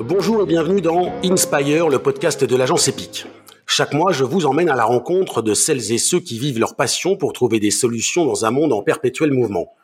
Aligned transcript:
Bonjour 0.00 0.42
et 0.42 0.46
bienvenue 0.46 0.80
dans 0.80 1.12
Inspire, 1.24 1.88
le 1.88 1.98
podcast 1.98 2.44
de 2.44 2.54
l'agence 2.54 2.86
EPIC. 2.86 3.26
Chaque 3.66 3.92
mois, 3.92 4.12
je 4.12 4.22
vous 4.22 4.46
emmène 4.46 4.68
à 4.68 4.76
la 4.76 4.84
rencontre 4.84 5.42
de 5.42 5.54
celles 5.54 5.90
et 5.90 5.98
ceux 5.98 6.20
qui 6.20 6.38
vivent 6.38 6.60
leur 6.60 6.76
passion 6.76 7.16
pour 7.16 7.32
trouver 7.32 7.58
des 7.58 7.72
solutions 7.72 8.24
dans 8.24 8.44
un 8.44 8.52
monde 8.52 8.72
en 8.72 8.82
perpétuel 8.82 9.32
mouvement. 9.32 9.74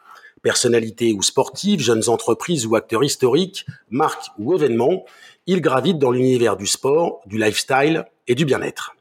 Personnalités 0.41 1.13
ou 1.13 1.23
sportives, 1.23 1.81
jeunes 1.81 2.09
entreprises 2.09 2.65
ou 2.65 2.77
acteurs 2.77 3.03
historiques, 3.03 3.67
marques 3.91 4.31
ou 4.39 4.55
événements, 4.55 5.05
ils 5.49 5.61
gravitent 5.61 5.99
dans 5.99 6.13
l'univers 6.13 6.57
du 6.57 6.69
sport, 6.69 7.21
du 7.27 7.37
lifestyle 7.37 8.05
et 8.29 8.37
du 8.37 8.45
bien-être. 8.45 8.95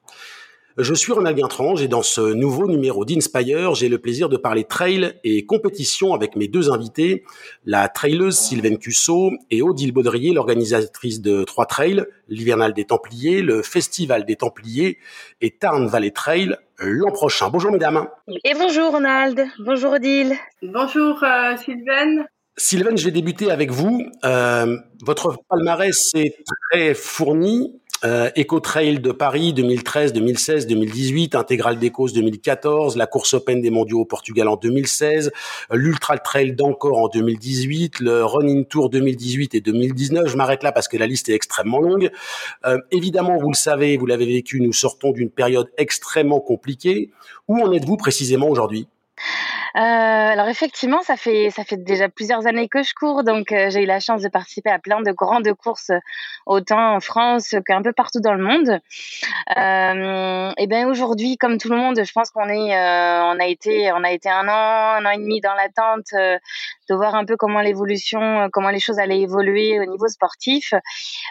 Je 0.80 0.96
suis 0.96 1.14
Ronald 1.14 1.38
Guintrange 1.38 1.84
et 1.84 1.88
dans 1.88 2.02
ce 2.02 2.34
nouveau 2.34 2.68
numéro 2.68 3.06
d'Inspire, 3.06 3.76
j'ai 3.76 3.90
le 3.90 4.00
plaisir 4.00 4.28
de 4.28 4.38
parler 4.38 4.64
trail 4.64 5.14
et 5.24 5.46
compétition 5.46 6.16
avec 6.16 6.36
mes 6.36 6.48
deux 6.48 6.72
invités, 6.72 7.24
la 7.64 7.88
traileuse 7.90 8.36
Sylvaine 8.36 8.80
Cusso 8.80 9.30
et 9.52 9.62
Odile 9.62 9.92
Baudrier, 9.92 10.34
l'organisatrice 10.34 11.22
de 11.22 11.44
trois 11.44 11.68
trails, 11.68 12.04
l'hivernal 12.28 12.74
des 12.74 12.86
Templiers, 12.86 13.44
le 13.44 13.62
festival 13.62 14.26
des 14.26 14.36
Templiers 14.36 14.98
et 15.42 15.52
Tarn 15.52 15.86
Valley 15.86 16.10
Trail 16.10 16.58
l'an 16.80 17.12
prochain. 17.12 17.50
Bonjour 17.50 17.72
mesdames. 17.72 18.08
Et 18.44 18.56
bonjour 18.56 18.94
Ronald, 18.94 19.46
bonjour 19.60 19.94
Odile. 19.94 20.34
Bonjour 20.64 21.24
euh, 21.24 21.56
Sylvaine. 21.56 22.26
Sylvaine, 22.56 22.98
je 22.98 23.06
vais 23.06 23.12
débuter 23.12 23.50
avec 23.50 23.72
vous. 23.72 24.04
Euh, 24.24 24.78
votre 25.04 25.38
palmarès 25.50 26.14
est 26.14 26.36
très 26.72 26.94
fourni. 26.94 27.80
Euh, 28.06 28.30
Eco 28.38 28.60
Trail 28.60 29.00
de 29.00 29.12
Paris 29.12 29.54
2013, 29.54 30.12
2016, 30.12 30.68
2018, 30.68 31.36
Intégral 31.36 31.80
d'Ecos 31.80 32.10
2014, 32.14 32.98
la 32.98 33.08
course 33.08 33.34
Open 33.34 33.62
des 33.62 33.70
Mondiaux 33.70 34.02
au 34.02 34.06
Portugal 34.06 34.50
en 34.50 34.58
2016, 34.58 35.32
l'Ultra 35.72 36.18
Trail 36.18 36.54
d'Encore 36.54 37.00
en 37.00 37.08
2018, 37.08 38.02
le 38.02 38.26
Running 38.26 38.66
Tour 38.66 38.90
2018 38.90 39.56
et 39.56 39.62
2019. 39.62 40.28
Je 40.28 40.36
m'arrête 40.36 40.64
là 40.64 40.74
parce 40.74 40.90
que 40.90 40.98
la 40.98 41.08
liste 41.08 41.30
est 41.30 41.34
extrêmement 41.34 41.80
longue. 41.80 42.12
Euh, 42.66 42.78
évidemment, 42.92 43.38
vous 43.38 43.50
le 43.50 43.56
savez, 43.56 43.96
vous 43.96 44.06
l'avez 44.06 44.26
vécu, 44.26 44.60
nous 44.60 44.74
sortons 44.74 45.12
d'une 45.12 45.30
période 45.30 45.72
extrêmement 45.78 46.42
compliquée. 46.42 47.12
Où 47.48 47.58
en 47.62 47.72
êtes-vous 47.72 47.98
précisément 47.98 48.50
aujourd'hui? 48.50 48.88
Euh, 49.76 49.80
alors 49.80 50.50
effectivement, 50.50 51.02
ça 51.02 51.16
fait 51.16 51.50
ça 51.50 51.64
fait 51.64 51.78
déjà 51.78 52.08
plusieurs 52.08 52.46
années 52.46 52.68
que 52.68 52.84
je 52.84 52.94
cours, 52.94 53.24
donc 53.24 53.52
euh, 53.52 53.72
j'ai 53.72 53.82
eu 53.84 53.86
la 53.88 54.00
chance 54.00 54.22
de 54.22 54.30
participer 54.30 54.70
à 54.70 54.78
plein 54.78 55.02
de 55.02 55.12
grandes 55.12 55.52
courses, 55.54 55.92
autant 56.46 56.96
en 56.96 57.00
France 57.00 57.56
qu'un 57.66 57.82
peu 57.82 57.92
partout 57.92 58.20
dans 58.20 58.36
le 58.36 58.44
monde. 58.44 58.80
Euh, 59.58 60.52
et 60.60 60.68
bien 60.68 60.88
aujourd'hui, 60.88 61.38
comme 61.38 61.58
tout 61.58 61.70
le 61.70 61.78
monde, 61.78 62.00
je 62.04 62.12
pense 62.12 62.30
qu'on 62.30 62.50
est 62.50 62.78
euh, 62.78 63.24
on 63.24 63.40
a 63.40 63.48
été 63.48 63.92
on 63.94 64.04
a 64.04 64.12
été 64.12 64.30
un 64.30 64.48
an 64.48 65.02
un 65.02 65.06
an 65.06 65.10
et 65.10 65.18
demi 65.18 65.42
dans 65.42 65.56
l'attente 65.56 66.14
de 66.14 66.96
voir 66.96 67.16
un 67.16 67.26
peu 67.26 67.36
comment 67.36 67.62
l'évolution, 67.62 68.50
comment 68.54 68.70
les 68.70 68.80
choses 68.80 69.00
allaient 69.00 69.22
évoluer 69.22 69.80
au 69.80 69.86
niveau 69.86 70.08
sportif. 70.08 70.76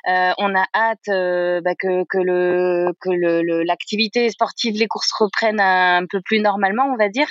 on 0.04 0.54
a 0.56 0.64
hâte 0.74 1.62
bah, 1.62 1.76
que 1.78 2.04
que 2.08 2.18
le 2.18 2.92
que 3.00 3.10
le 3.10 3.62
l'activité 3.62 4.30
sportive, 4.30 4.74
les 4.76 4.88
courses 4.88 5.12
reprennent 5.12 5.60
un 5.60 6.06
peu 6.10 6.20
plus 6.20 6.40
normalement, 6.40 6.86
on 6.92 6.96
va 6.96 7.08
dire. 7.08 7.28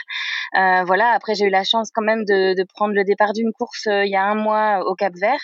voilà 0.54 1.01
après, 1.08 1.36
j'ai 1.36 1.46
eu 1.46 1.50
la 1.50 1.64
chance 1.64 1.90
quand 1.92 2.02
même 2.02 2.26
de, 2.26 2.64
prendre 2.74 2.94
le 2.94 3.04
départ 3.04 3.34
d'une 3.34 3.52
course 3.52 3.88
euh, 3.88 4.06
il 4.06 4.12
y 4.12 4.16
a 4.16 4.24
un 4.24 4.36
mois 4.36 4.86
au 4.86 4.96
Cap 4.96 5.14
Vert, 5.16 5.42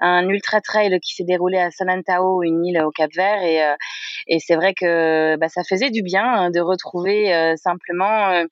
un 0.00 0.28
ultra 0.28 0.60
trail 0.60 0.98
qui 1.00 1.14
s'est 1.14 1.24
déroulé 1.24 1.58
à 1.58 1.70
Sanantao, 1.70 2.42
une 2.42 2.64
île 2.64 2.82
au 2.82 2.90
Cap 2.90 3.10
Vert, 3.14 3.42
et, 3.42 3.62
euh, 3.62 3.74
c'est 4.40 4.56
vrai 4.56 4.74
que 4.74 5.36
bah, 5.36 5.48
ça 5.48 5.62
faisait 5.62 5.90
du 5.90 6.02
bien 6.02 6.24
hein, 6.24 6.50
de 6.50 6.60
retrouver 6.60 7.34
euh, 7.34 7.54
simplement 7.56 8.44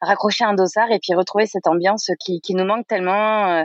raccrocher 0.00 0.44
un 0.44 0.54
dossard 0.54 0.90
et 0.90 0.98
puis 0.98 1.14
retrouver 1.14 1.46
cette 1.46 1.66
ambiance 1.66 2.10
qui, 2.18 2.40
nous 2.50 2.64
manque 2.64 2.86
tellement, 2.88 3.64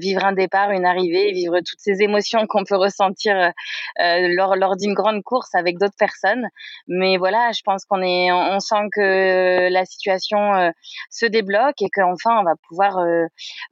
vivre 0.00 0.24
un 0.24 0.32
départ, 0.32 0.70
une 0.70 0.84
arrivée, 0.84 1.32
vivre 1.32 1.58
toutes 1.58 1.78
ces 1.78 2.02
émotions 2.02 2.46
qu'on 2.48 2.64
peut 2.64 2.76
ressentir 2.76 3.52
lors, 3.98 4.56
lors 4.56 4.76
d'une 4.76 4.94
grande 4.94 5.22
course 5.22 5.54
avec 5.54 5.78
d'autres 5.78 5.96
personnes. 5.96 6.48
Mais 6.88 7.16
voilà, 7.16 7.52
je 7.52 7.62
pense 7.64 7.84
qu'on 7.84 8.02
est, 8.02 8.32
on 8.32 8.58
sent 8.58 8.88
que 8.92 9.68
la 9.70 9.84
situation 9.84 10.72
se 11.10 11.26
débloque 11.26 11.51
et 11.80 11.88
qu'enfin 11.92 12.38
on 12.40 12.44
va 12.44 12.54
pouvoir 12.68 12.98
euh, 12.98 13.24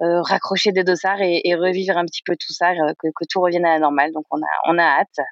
euh, 0.02 0.22
raccrocher 0.22 0.72
des 0.72 0.84
dossards 0.84 1.20
et, 1.20 1.54
revivre 1.54 1.96
un 1.96 2.04
petit 2.04 2.22
peu 2.24 2.34
tout 2.34 2.52
ça, 2.52 2.70
euh, 2.70 2.92
que, 2.98 3.24
tout 3.28 3.40
revienne 3.40 3.64
à 3.64 3.74
la 3.74 3.78
normale. 3.78 4.12
Donc 4.12 4.24
on 4.30 4.38
a, 4.38 4.72
on 4.72 4.78
a 4.78 4.82
hâte. 4.82 5.26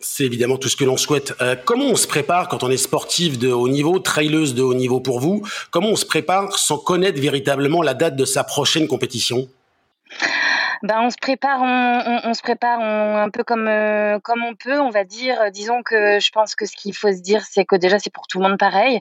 C'est 0.00 0.24
évidemment 0.24 0.58
tout 0.58 0.68
ce 0.68 0.76
que 0.76 0.84
l'on 0.84 0.96
souhaite. 0.96 1.34
comment 1.64 1.86
on 1.86 1.96
se 1.96 2.06
prépare 2.06 2.48
quand 2.48 2.62
on 2.62 2.70
est 2.70 2.76
sportif 2.76 3.36
de 3.36 3.50
haut 3.50 3.68
niveau, 3.68 3.98
traileuse 3.98 4.54
de 4.54 4.62
haut 4.62 4.74
niveau 4.74 5.00
pour 5.00 5.18
vous? 5.18 5.44
Comment 5.72 5.88
on 5.88 5.96
se 5.96 6.06
prépare 6.06 6.56
sans 6.56 6.78
connaître 6.78 7.20
véritablement 7.20 7.82
la 7.82 7.94
date 7.94 8.14
de 8.14 8.24
sa 8.24 8.44
prochaine 8.44 8.86
compétition? 8.86 9.48
Ben 10.82 11.00
on 11.02 11.10
se 11.10 11.16
prépare, 11.20 11.60
on, 11.60 12.20
on, 12.24 12.34
se 12.34 12.42
prépare 12.42 12.80
un 12.80 13.30
peu 13.30 13.42
comme 13.42 13.66
euh, 13.66 14.18
comme 14.20 14.44
on 14.44 14.54
peut, 14.54 14.78
on 14.78 14.90
va 14.90 15.04
dire. 15.04 15.50
Disons 15.50 15.82
que 15.82 16.20
je 16.20 16.30
pense 16.30 16.54
que 16.54 16.66
ce 16.66 16.76
qu'il 16.76 16.94
faut 16.94 17.10
se 17.10 17.20
dire, 17.20 17.42
c'est 17.44 17.64
que 17.64 17.74
déjà 17.74 17.98
c'est 17.98 18.12
pour 18.12 18.26
tout 18.28 18.38
le 18.38 18.48
monde 18.48 18.58
pareil. 18.58 19.00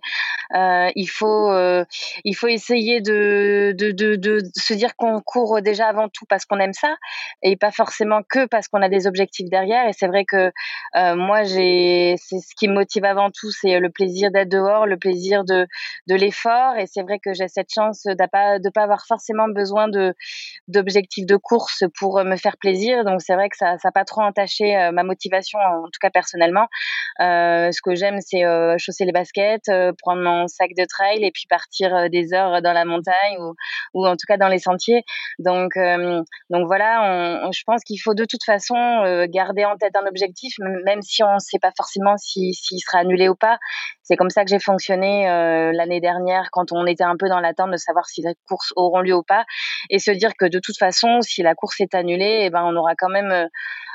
Euh, 0.56 0.90
il 0.96 1.08
faut 1.08 1.52
euh, 1.52 1.86
il 2.24 2.36
faut 2.36 2.48
essayer 2.48 3.02
de 3.02 3.76
de, 3.78 3.92
de, 3.92 4.16
de 4.16 4.40
se 4.56 4.74
dire 4.74 4.96
qu'on 4.96 5.22
court 5.22 5.62
déjà 5.62 5.88
avant 5.88 6.10
tout 6.10 6.26
parce 6.28 6.46
qu'on 6.46 6.60
aime 6.60 6.74
ça 6.74 6.96
et 7.44 7.56
pas 7.58 7.72
forcément 7.72 8.22
que 8.28 8.48
parce 8.48 8.68
qu'on 8.68 8.82
a 8.82 8.90
des 8.90 9.06
objectifs 9.06 9.50
derrière. 9.50 9.88
Et 9.88 9.94
c'est 9.94 10.08
vrai 10.08 10.26
que 10.26 10.52
euh, 10.96 11.16
moi 11.16 11.44
j'ai 11.44 12.16
c'est 12.18 12.40
ce 12.40 12.56
qui 12.56 12.68
me 12.68 12.74
motive 12.74 13.06
avant 13.06 13.30
tout, 13.30 13.52
c'est 13.52 13.80
le 13.80 13.90
plaisir 13.90 14.32
d'être 14.32 14.50
dehors, 14.50 14.88
le 14.88 14.98
plaisir 14.98 15.44
de 15.44 15.68
de 16.08 16.16
l'effort. 16.16 16.76
Et 16.78 16.88
c'est 16.88 17.04
vrai 17.04 17.20
que 17.20 17.34
j'ai 17.34 17.48
cette 17.48 17.72
chance 17.72 18.04
de 18.04 18.28
pas 18.32 18.58
de 18.58 18.70
pas 18.70 18.84
avoir 18.84 19.06
forcément 19.06 19.48
besoin 19.48 19.88
de 19.90 20.16
d'objectifs 20.68 21.26
de 21.28 21.36
course 21.36 21.67
pour 22.00 22.20
euh, 22.20 22.24
me 22.24 22.36
faire 22.36 22.58
plaisir. 22.58 23.04
Donc 23.04 23.22
c'est 23.22 23.36
vrai 23.36 23.50
que 23.50 23.58
ça 23.58 23.76
n'a 23.84 23.92
pas 23.92 24.06
trop 24.06 24.22
entaché 24.22 24.76
euh, 24.76 24.92
ma 24.92 25.04
motivation, 25.04 25.60
en 25.60 25.86
tout 25.86 26.00
cas 26.02 26.10
personnellement. 26.10 26.68
Euh, 27.20 27.72
ce 27.72 27.82
que 27.82 27.96
j'aime, 27.96 28.20
c'est 28.22 28.44
chausser 28.78 29.06
les 29.06 29.12
baskets, 29.12 29.72
prendre 30.02 30.22
mon 30.22 30.48
sac 30.48 30.72
de 30.78 30.86
trail 30.86 31.24
et 31.24 31.32
puis 31.32 31.46
partir 31.50 32.10
des 32.10 32.34
heures 32.34 32.62
dans 32.62 32.74
la 32.74 32.86
montagne 32.86 33.38
ou, 33.40 33.54
ou 33.94 34.08
en 34.08 34.14
tout 34.14 34.26
cas 34.28 34.38
dans 34.38 34.48
les 34.48 34.60
sentiers. 34.60 35.04
Donc, 35.40 35.72
donc 36.50 36.68
voilà, 36.68 37.50
je 37.52 37.62
pense 37.66 37.84
qu'il 37.84 38.00
faut 38.00 38.14
de 38.14 38.26
toute 38.26 38.44
façon 38.44 38.76
garder 39.30 39.66
en 39.66 39.78
tête 39.78 39.96
un 39.96 40.06
objectif, 40.06 40.54
même 40.86 41.02
si 41.02 41.24
on 41.24 41.36
ne 41.36 41.40
sait 41.40 41.60
pas 41.60 41.72
forcément 41.76 42.18
s'il 42.18 42.54
si, 42.54 42.80
sera 42.80 43.00
annulé 43.00 43.30
ou 43.30 43.36
pas. 43.36 43.58
C'est 44.04 44.16
comme 44.16 44.30
ça 44.30 44.44
que 44.44 44.50
j'ai 44.50 44.60
fonctionné 44.60 45.26
l'année 45.74 46.00
dernière 46.00 46.50
quand 46.52 46.72
on 46.72 46.86
était 46.86 47.04
un 47.04 47.18
peu 47.18 47.30
dans 47.30 47.40
l'attente 47.40 47.72
de 47.72 47.78
savoir 47.78 48.06
si 48.08 48.22
les 48.22 48.36
courses 48.48 48.74
auront 48.76 49.02
lieu 49.02 49.16
ou 49.16 49.24
pas 49.24 49.46
et 49.90 50.00
se 50.00 50.12
dire 50.12 50.32
que 50.38 50.46
de 50.46 50.60
toute 50.60 50.78
façon, 50.78 51.22
si 51.22 51.42
la 51.44 51.56
course 51.58 51.82
est 51.82 51.94
annulée, 51.96 52.26
et 52.26 52.46
eh 52.46 52.50
ben 52.50 52.64
on 52.64 52.76
aura 52.78 52.96
quand 52.96 53.10
même, 53.10 53.50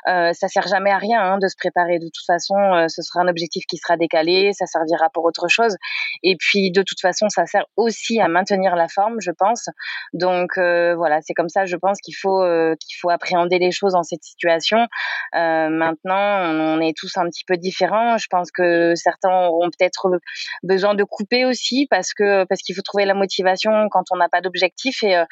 euh, 0.09 0.23
euh, 0.23 0.33
ça 0.33 0.49
sert 0.49 0.67
jamais 0.69 0.91
à 0.91 0.99
rien 0.99 1.21
hein, 1.21 1.39
de 1.39 1.49
se 1.49 1.57
préparer. 1.57 1.99
De 1.99 2.07
toute 2.07 2.27
façon, 2.27 2.55
euh, 2.57 2.87
ce 2.89 3.03
sera 3.03 3.21
un 3.21 3.29
objectif 3.29 3.65
qui 3.67 3.77
sera 3.77 3.97
décalé, 3.97 4.53
ça 4.53 4.67
servira 4.67 5.09
pour 5.13 5.25
autre 5.25 5.49
chose. 5.49 5.77
Et 6.23 6.37
puis 6.39 6.71
de 6.71 6.83
toute 6.83 7.01
façon, 7.01 7.29
ça 7.29 7.47
sert 7.47 7.65
aussi 7.77 8.21
à 8.21 8.29
maintenir 8.29 8.77
la 8.77 8.89
forme, 8.89 9.17
je 9.21 9.31
pense. 9.31 9.69
Donc 10.13 10.57
voilà, 10.57 11.21
c'est 11.23 11.35
comme 11.35 11.49
ça, 11.49 11.65
je 11.65 11.77
pense 11.77 11.99
qu'il 12.01 12.15
faut 12.15 12.43
qu'il 12.81 12.97
faut 13.01 13.11
appréhender 13.11 13.59
les 13.59 13.71
choses 13.71 13.93
dans 13.93 14.03
cette 14.03 14.23
situation. 14.23 14.87
maintenant, 15.33 16.43
on 16.53 16.81
est 16.81 16.97
tous 16.97 17.17
un 17.17 17.27
petit 17.27 17.45
peu 17.47 17.57
différents. 17.57 18.19
Je 18.19 18.27
pense 18.31 18.51
que 18.51 18.95
certains 18.95 19.47
auront 19.47 19.71
peut-être 19.71 20.21
besoin 20.63 20.95
de 20.95 21.05
couper 21.05 21.45
aussi 21.45 21.87
parce 21.91 22.13
que 22.15 22.45
parce 22.45 22.63
qu'il 22.63 22.75
faut 22.75 22.83
trouver 22.83 23.05
la 23.05 23.15
motivation 23.15 23.89
quand 23.91 24.05
on 24.11 24.17
n'a 24.17 24.29
pas 24.29 24.41
d'objectif 24.41 25.03
et 25.03 25.23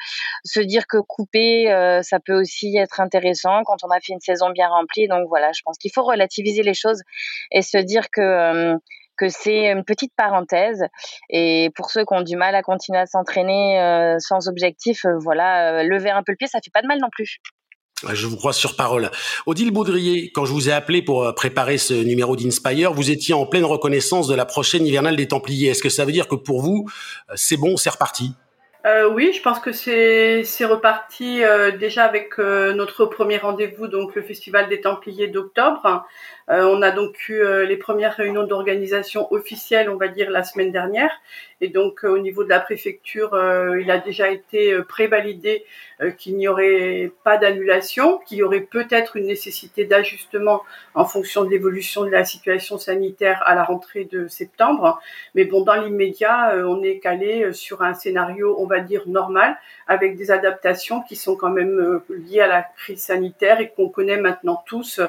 se 0.43 0.59
dire 0.59 0.87
que 0.87 0.97
couper 0.97 1.65
ça 2.03 2.19
peut 2.19 2.39
aussi 2.39 2.75
être 2.77 2.99
intéressant 2.99 3.63
quand 3.65 3.77
on 3.83 3.89
a 3.89 3.99
fait 3.99 4.13
une 4.13 4.21
saison 4.21 4.49
bien 4.49 4.60
remplie. 4.69 5.07
Donc 5.07 5.27
voilà, 5.29 5.51
je 5.51 5.61
pense 5.63 5.77
qu'il 5.77 5.91
faut 5.93 6.03
relativiser 6.03 6.63
les 6.63 6.73
choses 6.73 7.01
et 7.51 7.61
se 7.61 7.77
dire 7.77 8.09
que 8.11 8.21
euh, 8.21 8.77
que 9.17 9.29
c'est 9.29 9.69
une 9.71 9.83
petite 9.83 10.13
parenthèse. 10.17 10.83
Et 11.29 11.69
pour 11.75 11.91
ceux 11.91 12.05
qui 12.05 12.13
ont 12.13 12.23
du 12.23 12.35
mal 12.35 12.55
à 12.55 12.63
continuer 12.63 12.97
à 12.97 13.05
s'entraîner 13.05 13.79
euh, 13.79 14.15
sans 14.19 14.47
objectif, 14.47 15.05
euh, 15.05 15.17
voilà, 15.19 15.83
lever 15.83 16.09
un 16.09 16.23
peu 16.23 16.31
le 16.31 16.37
pied, 16.37 16.47
ça 16.47 16.59
fait 16.63 16.71
pas 16.73 16.81
de 16.81 16.87
mal 16.87 16.99
non 16.99 17.09
plus. 17.11 17.37
Je 18.13 18.25
vous 18.25 18.35
crois 18.35 18.51
sur 18.51 18.75
parole. 18.75 19.11
Odile 19.45 19.69
Baudrier, 19.69 20.31
quand 20.31 20.45
je 20.45 20.53
vous 20.53 20.69
ai 20.69 20.71
appelé 20.71 21.03
pour 21.03 21.35
préparer 21.35 21.77
ce 21.77 21.93
numéro 21.93 22.35
d'Inspire, 22.35 22.93
vous 22.93 23.11
étiez 23.11 23.35
en 23.35 23.45
pleine 23.45 23.65
reconnaissance 23.65 24.27
de 24.27 24.33
la 24.33 24.45
prochaine 24.45 24.87
hivernale 24.87 25.15
des 25.15 25.27
Templiers. 25.27 25.69
Est-ce 25.69 25.83
que 25.83 25.89
ça 25.89 26.03
veut 26.03 26.11
dire 26.11 26.27
que 26.27 26.33
pour 26.33 26.61
vous, 26.61 26.89
c'est 27.35 27.57
bon, 27.57 27.77
c'est 27.77 27.91
reparti? 27.91 28.33
Euh, 28.85 29.11
oui, 29.11 29.31
je 29.33 29.41
pense 29.41 29.59
que 29.59 29.71
c'est 29.71 30.65
reparti 30.65 31.43
euh, 31.43 31.71
déjà 31.71 32.03
avec 32.03 32.39
euh, 32.39 32.73
notre 32.73 33.05
premier 33.05 33.37
rendez-vous, 33.37 33.87
donc 33.87 34.15
le 34.15 34.23
Festival 34.23 34.69
des 34.69 34.81
Templiers 34.81 35.27
d'octobre. 35.27 36.05
On 36.51 36.81
a 36.81 36.91
donc 36.91 37.29
eu 37.29 37.41
les 37.65 37.77
premières 37.77 38.15
réunions 38.15 38.43
d'organisation 38.43 39.31
officielles, 39.33 39.89
on 39.89 39.95
va 39.95 40.09
dire, 40.09 40.29
la 40.29 40.43
semaine 40.43 40.71
dernière. 40.71 41.11
Et 41.63 41.69
donc, 41.69 42.03
au 42.03 42.17
niveau 42.17 42.43
de 42.43 42.49
la 42.49 42.59
préfecture, 42.59 43.31
il 43.79 43.89
a 43.89 43.99
déjà 43.99 44.29
été 44.29 44.75
prévalidé 44.89 45.63
qu'il 46.17 46.35
n'y 46.35 46.47
aurait 46.47 47.11
pas 47.23 47.37
d'annulation, 47.37 48.17
qu'il 48.25 48.39
y 48.39 48.43
aurait 48.43 48.61
peut-être 48.61 49.15
une 49.15 49.27
nécessité 49.27 49.85
d'ajustement 49.85 50.63
en 50.95 51.05
fonction 51.05 51.45
de 51.45 51.49
l'évolution 51.51 52.03
de 52.03 52.09
la 52.09 52.25
situation 52.25 52.79
sanitaire 52.79 53.43
à 53.45 53.53
la 53.53 53.63
rentrée 53.63 54.05
de 54.05 54.27
septembre. 54.27 54.99
Mais 55.35 55.45
bon, 55.45 55.61
dans 55.61 55.75
l'immédiat, 55.75 56.55
on 56.65 56.81
est 56.83 56.97
calé 56.97 57.53
sur 57.53 57.83
un 57.83 57.93
scénario, 57.93 58.55
on 58.59 58.65
va 58.65 58.79
dire, 58.79 59.03
normal, 59.07 59.55
avec 59.87 60.17
des 60.17 60.31
adaptations 60.31 61.01
qui 61.03 61.15
sont 61.15 61.35
quand 61.35 61.51
même 61.51 62.01
liées 62.09 62.41
à 62.41 62.47
la 62.47 62.63
crise 62.63 63.03
sanitaire 63.03 63.61
et 63.61 63.69
qu'on 63.69 63.89
connaît 63.89 64.17
maintenant 64.17 64.63
tous, 64.65 64.99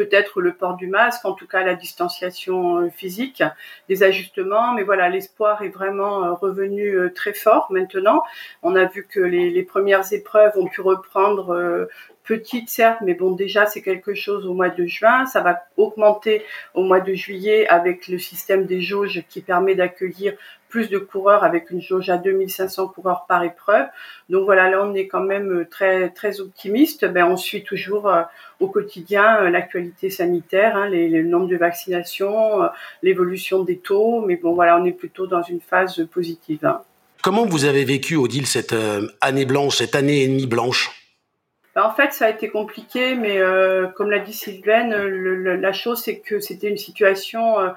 peut-être 0.00 0.40
le 0.40 0.54
port 0.54 0.76
du 0.76 0.86
masque, 0.86 1.26
en 1.26 1.34
tout 1.34 1.46
cas 1.46 1.62
la 1.62 1.74
distanciation 1.74 2.78
euh, 2.78 2.88
physique, 2.88 3.42
des 3.90 4.02
ajustements. 4.02 4.72
Mais 4.72 4.82
voilà, 4.82 5.10
l'espoir 5.10 5.62
est 5.62 5.68
vraiment 5.68 6.24
euh, 6.24 6.32
revenu 6.32 6.96
euh, 6.96 7.12
très 7.12 7.34
fort 7.34 7.66
maintenant. 7.68 8.22
On 8.62 8.76
a 8.76 8.86
vu 8.86 9.06
que 9.06 9.20
les, 9.20 9.62
premières 9.62 10.10
épreuves 10.10 10.52
ont 10.56 10.68
pu 10.68 10.80
reprendre 10.80 11.86
petite 12.24 12.70
certes, 12.70 13.00
mais 13.02 13.14
bon 13.14 13.32
déjà 13.32 13.66
c'est 13.66 13.82
quelque 13.82 14.14
chose 14.14 14.46
au 14.46 14.54
mois 14.54 14.70
de 14.70 14.86
juin. 14.86 15.26
Ça 15.26 15.42
va 15.42 15.64
augmenter 15.76 16.44
au 16.74 16.82
mois 16.82 17.00
de 17.00 17.12
juillet 17.12 17.68
avec 17.68 18.08
le 18.08 18.18
système 18.18 18.64
des 18.64 18.80
jauges 18.80 19.22
qui 19.28 19.42
permet 19.42 19.74
d'accueillir 19.74 20.32
plus 20.70 20.88
de 20.88 20.98
coureurs 20.98 21.44
avec 21.44 21.70
une 21.70 21.82
jauge 21.82 22.08
à 22.08 22.16
2500 22.16 22.88
coureurs 22.88 23.26
par 23.28 23.42
épreuve. 23.42 23.86
Donc 24.30 24.44
voilà, 24.44 24.70
là 24.70 24.82
on 24.82 24.94
est 24.94 25.08
quand 25.08 25.22
même 25.22 25.66
très 25.70 26.08
très 26.08 26.40
optimiste. 26.40 27.04
Ben 27.04 27.26
on 27.26 27.36
suit 27.36 27.62
toujours 27.62 28.08
euh, 28.08 28.22
au 28.60 28.68
quotidien 28.68 29.42
euh, 29.42 29.50
l'actualité 29.50 30.08
sanitaire, 30.08 30.76
hein, 30.76 30.88
les, 30.88 31.08
le 31.08 31.24
nombre 31.24 31.48
de 31.48 31.56
vaccinations, 31.56 32.62
euh, 32.62 32.68
l'évolution 33.02 33.64
des 33.64 33.76
taux, 33.78 34.22
mais 34.22 34.36
bon 34.36 34.54
voilà, 34.54 34.78
on 34.78 34.84
est 34.84 34.92
plutôt 34.92 35.26
dans 35.26 35.42
une 35.42 35.60
phase 35.60 36.06
positive. 36.10 36.64
Hein. 36.64 36.80
Comment 37.22 37.44
vous 37.44 37.66
avez 37.66 37.84
vécu, 37.84 38.16
Odile, 38.16 38.46
cette 38.46 38.74
année 39.20 39.44
blanche, 39.44 39.76
cette 39.76 39.94
année 39.94 40.22
et 40.22 40.28
demie 40.28 40.46
blanche? 40.46 40.99
Bah, 41.74 41.86
en 41.86 41.92
fait, 41.92 42.12
ça 42.12 42.26
a 42.26 42.30
été 42.30 42.48
compliqué, 42.48 43.14
mais 43.14 43.38
euh, 43.38 43.86
comme 43.88 44.10
l'a 44.10 44.18
dit 44.18 44.32
Sylvaine, 44.32 44.92
la 44.92 45.72
chose 45.72 46.02
c'est 46.02 46.18
que 46.18 46.40
c'était 46.40 46.68
une 46.68 46.76
situation 46.76 47.60
euh, 47.60 47.70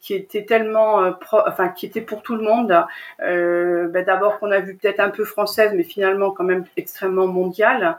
qui 0.00 0.14
était 0.14 0.44
tellement, 0.44 1.02
euh, 1.02 1.10
enfin 1.32 1.68
qui 1.68 1.86
était 1.86 2.00
pour 2.02 2.22
tout 2.22 2.36
le 2.36 2.42
monde. 2.42 2.68
Bah, 3.18 4.02
d'abord 4.02 4.38
qu'on 4.38 4.52
a 4.52 4.60
vu 4.60 4.76
peut-être 4.76 5.00
un 5.00 5.10
peu 5.10 5.24
française, 5.24 5.72
mais 5.74 5.82
finalement 5.82 6.30
quand 6.30 6.44
même 6.44 6.64
extrêmement 6.76 7.26
mondiale. 7.26 7.98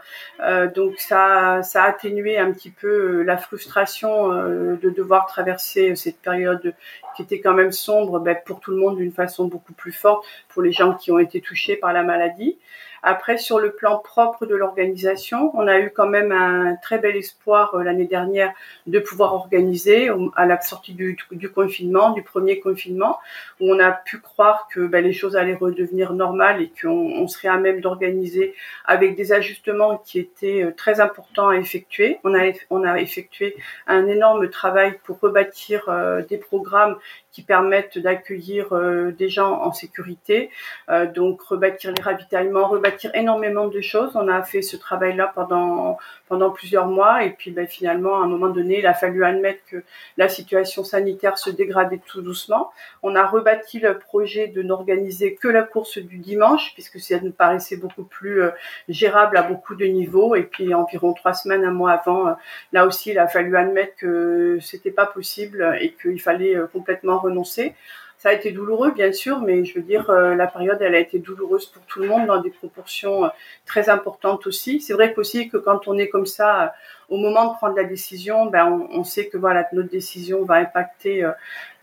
donc 0.75 0.99
ça, 0.99 1.59
a 1.59 1.83
atténué 1.83 2.37
un 2.37 2.51
petit 2.53 2.71
peu 2.71 3.23
la 3.23 3.37
frustration 3.37 4.29
de 4.29 4.89
devoir 4.89 5.25
traverser 5.25 5.95
cette 5.95 6.19
période 6.21 6.73
qui 7.15 7.21
était 7.21 7.41
quand 7.41 7.53
même 7.53 7.71
sombre 7.71 8.19
bah, 8.19 8.35
pour 8.35 8.59
tout 8.59 8.71
le 8.71 8.77
monde 8.77 8.97
d'une 8.97 9.11
façon 9.11 9.45
beaucoup 9.45 9.73
plus 9.73 9.91
forte 9.91 10.25
pour 10.49 10.61
les 10.61 10.71
gens 10.71 10.93
qui 10.93 11.11
ont 11.11 11.19
été 11.19 11.41
touchés 11.41 11.75
par 11.75 11.91
la 11.93 12.03
maladie. 12.03 12.57
Après, 13.05 13.37
sur 13.37 13.59
le 13.59 13.73
plan 13.73 13.99
propre 13.99 14.45
de 14.45 14.55
l'organisation, 14.55 15.51
on 15.55 15.67
a 15.67 15.77
eu 15.79 15.91
quand 15.91 16.07
même 16.07 16.31
un 16.31 16.77
très 16.77 16.99
bel 16.99 17.17
espoir 17.17 17.75
euh, 17.75 17.83
l'année 17.83 18.07
dernière 18.07 18.53
de 18.87 18.97
pouvoir 18.99 19.33
organiser 19.33 20.09
à 20.37 20.45
la 20.45 20.59
sortie 20.61 20.93
du, 20.93 21.17
confinement, 21.53 22.11
du 22.11 22.23
premier 22.23 22.61
confinement, 22.61 23.19
où 23.59 23.73
on 23.73 23.79
a 23.79 23.91
pu 23.91 24.19
croire 24.19 24.67
que 24.71 24.79
ben, 24.87 25.03
les 25.03 25.11
choses 25.11 25.35
allaient 25.35 25.53
redevenir 25.53 26.13
normales 26.13 26.61
et 26.61 26.71
qu'on 26.81 27.27
serait 27.27 27.49
à 27.49 27.57
même 27.57 27.81
d'organiser 27.81 28.55
avec 28.85 29.17
des 29.17 29.33
ajustements 29.33 29.97
qui 29.97 30.19
étaient 30.19 30.63
euh, 30.63 30.71
très 30.71 31.01
importants 31.01 31.49
à 31.49 31.57
effectuer. 31.57 32.19
On 32.23 32.33
a, 32.33 32.99
effectué 33.01 33.57
un 33.85 34.07
énorme 34.07 34.49
travail 34.49 34.97
pour 35.03 35.19
rebâtir 35.19 35.89
euh, 35.89 36.21
des 36.21 36.37
programmes 36.37 36.97
qui 37.33 37.41
permettent 37.41 37.97
d'accueillir 37.97 38.73
euh, 38.73 39.11
des 39.11 39.27
gens 39.27 39.59
en 39.63 39.73
sécurité, 39.73 40.51
euh, 40.89 41.07
donc 41.07 41.41
rebâtir 41.41 41.91
les 41.91 42.01
ravitaillements, 42.01 42.67
rebâtir 42.67 43.09
énormément 43.15 43.67
de 43.67 43.81
choses. 43.81 44.11
On 44.15 44.27
a 44.27 44.43
fait 44.43 44.61
ce 44.61 44.77
travail-là 44.77 45.31
pendant 45.33 45.97
pendant 46.29 46.51
plusieurs 46.51 46.87
mois 46.87 47.23
et 47.23 47.31
puis 47.31 47.51
ben, 47.51 47.67
finalement 47.67 48.21
à 48.21 48.23
un 48.23 48.27
moment 48.27 48.49
donné, 48.49 48.79
il 48.79 48.87
a 48.87 48.93
fallu 48.93 49.25
admettre 49.25 49.61
que 49.69 49.83
la 50.17 50.29
situation 50.29 50.83
sanitaire 50.83 51.37
se 51.37 51.49
dégradait 51.49 51.99
tout 52.05 52.21
doucement. 52.21 52.71
On 53.01 53.15
a 53.15 53.25
rebâti 53.25 53.79
le 53.79 53.97
projet 53.97 54.47
de 54.47 54.61
n'organiser 54.61 55.35
que 55.35 55.47
la 55.47 55.63
course 55.63 55.97
du 55.97 56.17
dimanche 56.19 56.73
puisque 56.75 56.99
ça 56.99 57.19
nous 57.19 57.31
paraissait 57.31 57.77
beaucoup 57.77 58.03
plus 58.03 58.43
euh, 58.43 58.51
gérable 58.89 59.37
à 59.37 59.43
beaucoup 59.43 59.75
de 59.75 59.85
niveaux 59.85 60.35
et 60.35 60.43
puis 60.43 60.73
environ 60.73 61.13
trois 61.13 61.33
semaines, 61.33 61.65
un 61.65 61.71
mois 61.71 61.91
avant, 61.91 62.35
là 62.73 62.85
aussi 62.85 63.11
il 63.11 63.19
a 63.19 63.27
fallu 63.27 63.57
admettre 63.57 63.95
que 63.97 64.59
c'était 64.61 64.91
pas 64.91 65.07
possible 65.07 65.77
et 65.81 65.93
qu'il 65.93 66.21
fallait 66.21 66.55
complètement 66.71 67.22
renoncer. 67.23 67.75
Ça 68.23 68.29
a 68.29 68.33
été 68.33 68.53
douloureux, 68.53 68.91
bien 68.91 69.11
sûr, 69.11 69.41
mais 69.41 69.65
je 69.65 69.75
veux 69.75 69.81
dire, 69.81 70.09
euh, 70.09 70.33
la 70.33 70.47
période, 70.47 70.77
elle 70.79 70.95
a 70.95 70.99
été 70.99 71.19
douloureuse 71.19 71.65
pour 71.65 71.83
tout 71.83 71.99
le 71.99 72.07
monde 72.07 72.25
dans 72.25 72.39
des 72.39 72.51
proportions 72.51 73.25
euh, 73.25 73.27
très 73.65 73.89
importantes 73.89 74.47
aussi. 74.47 74.79
C'est 74.79 74.93
vrai 74.93 75.13
qu'aussi 75.13 75.49
que 75.49 75.57
quand 75.57 75.89
on 75.89 75.97
est 75.97 76.07
comme 76.07 76.25
ça, 76.25 76.63
euh, 76.63 76.67
au 77.09 77.17
moment 77.17 77.51
de 77.51 77.57
prendre 77.57 77.75
la 77.75 77.83
décision, 77.83 78.45
ben, 78.45 78.87
on, 78.91 79.03
sait 79.03 79.27
que 79.27 79.37
voilà, 79.37 79.67
notre 79.73 79.89
décision 79.89 80.45
va 80.45 80.55
impacter 80.55 81.29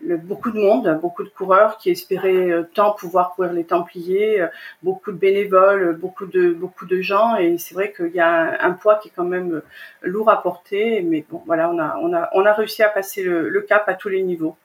beaucoup 0.01 0.49
de 0.49 0.57
monde, 0.57 0.99
beaucoup 0.99 1.23
de 1.23 1.29
coureurs 1.29 1.77
qui 1.77 1.91
espéraient 1.91 2.49
tant 2.73 2.93
pouvoir 2.93 3.35
courir 3.35 3.53
les 3.53 3.63
Templiers, 3.63 4.47
beaucoup 4.81 5.11
de 5.11 5.17
bénévoles, 5.17 5.95
beaucoup 5.95 6.25
de 6.25 6.49
beaucoup 6.53 6.87
de 6.87 7.01
gens, 7.01 7.35
et 7.37 7.59
c'est 7.59 7.75
vrai 7.75 7.93
qu'il 7.95 8.13
y 8.13 8.19
a 8.19 8.65
un, 8.65 8.71
poids 8.71 8.95
qui 8.95 9.09
est 9.09 9.13
quand 9.15 9.23
même 9.23 9.61
lourd 10.01 10.29
à 10.29 10.41
porter, 10.41 11.01
mais 11.03 11.23
bon, 11.29 11.43
voilà, 11.45 11.69
on 11.69 11.77
a 11.79 11.97
on 12.01 12.13
a 12.13 12.29
on 12.33 12.43
a 12.43 12.51
réussi 12.51 12.81
à 12.81 12.89
passer 12.89 13.23
le 13.23 13.61
cap 13.61 13.87
à 13.87 13.93
tous 13.93 14.09
les 14.09 14.23
niveaux. 14.23 14.57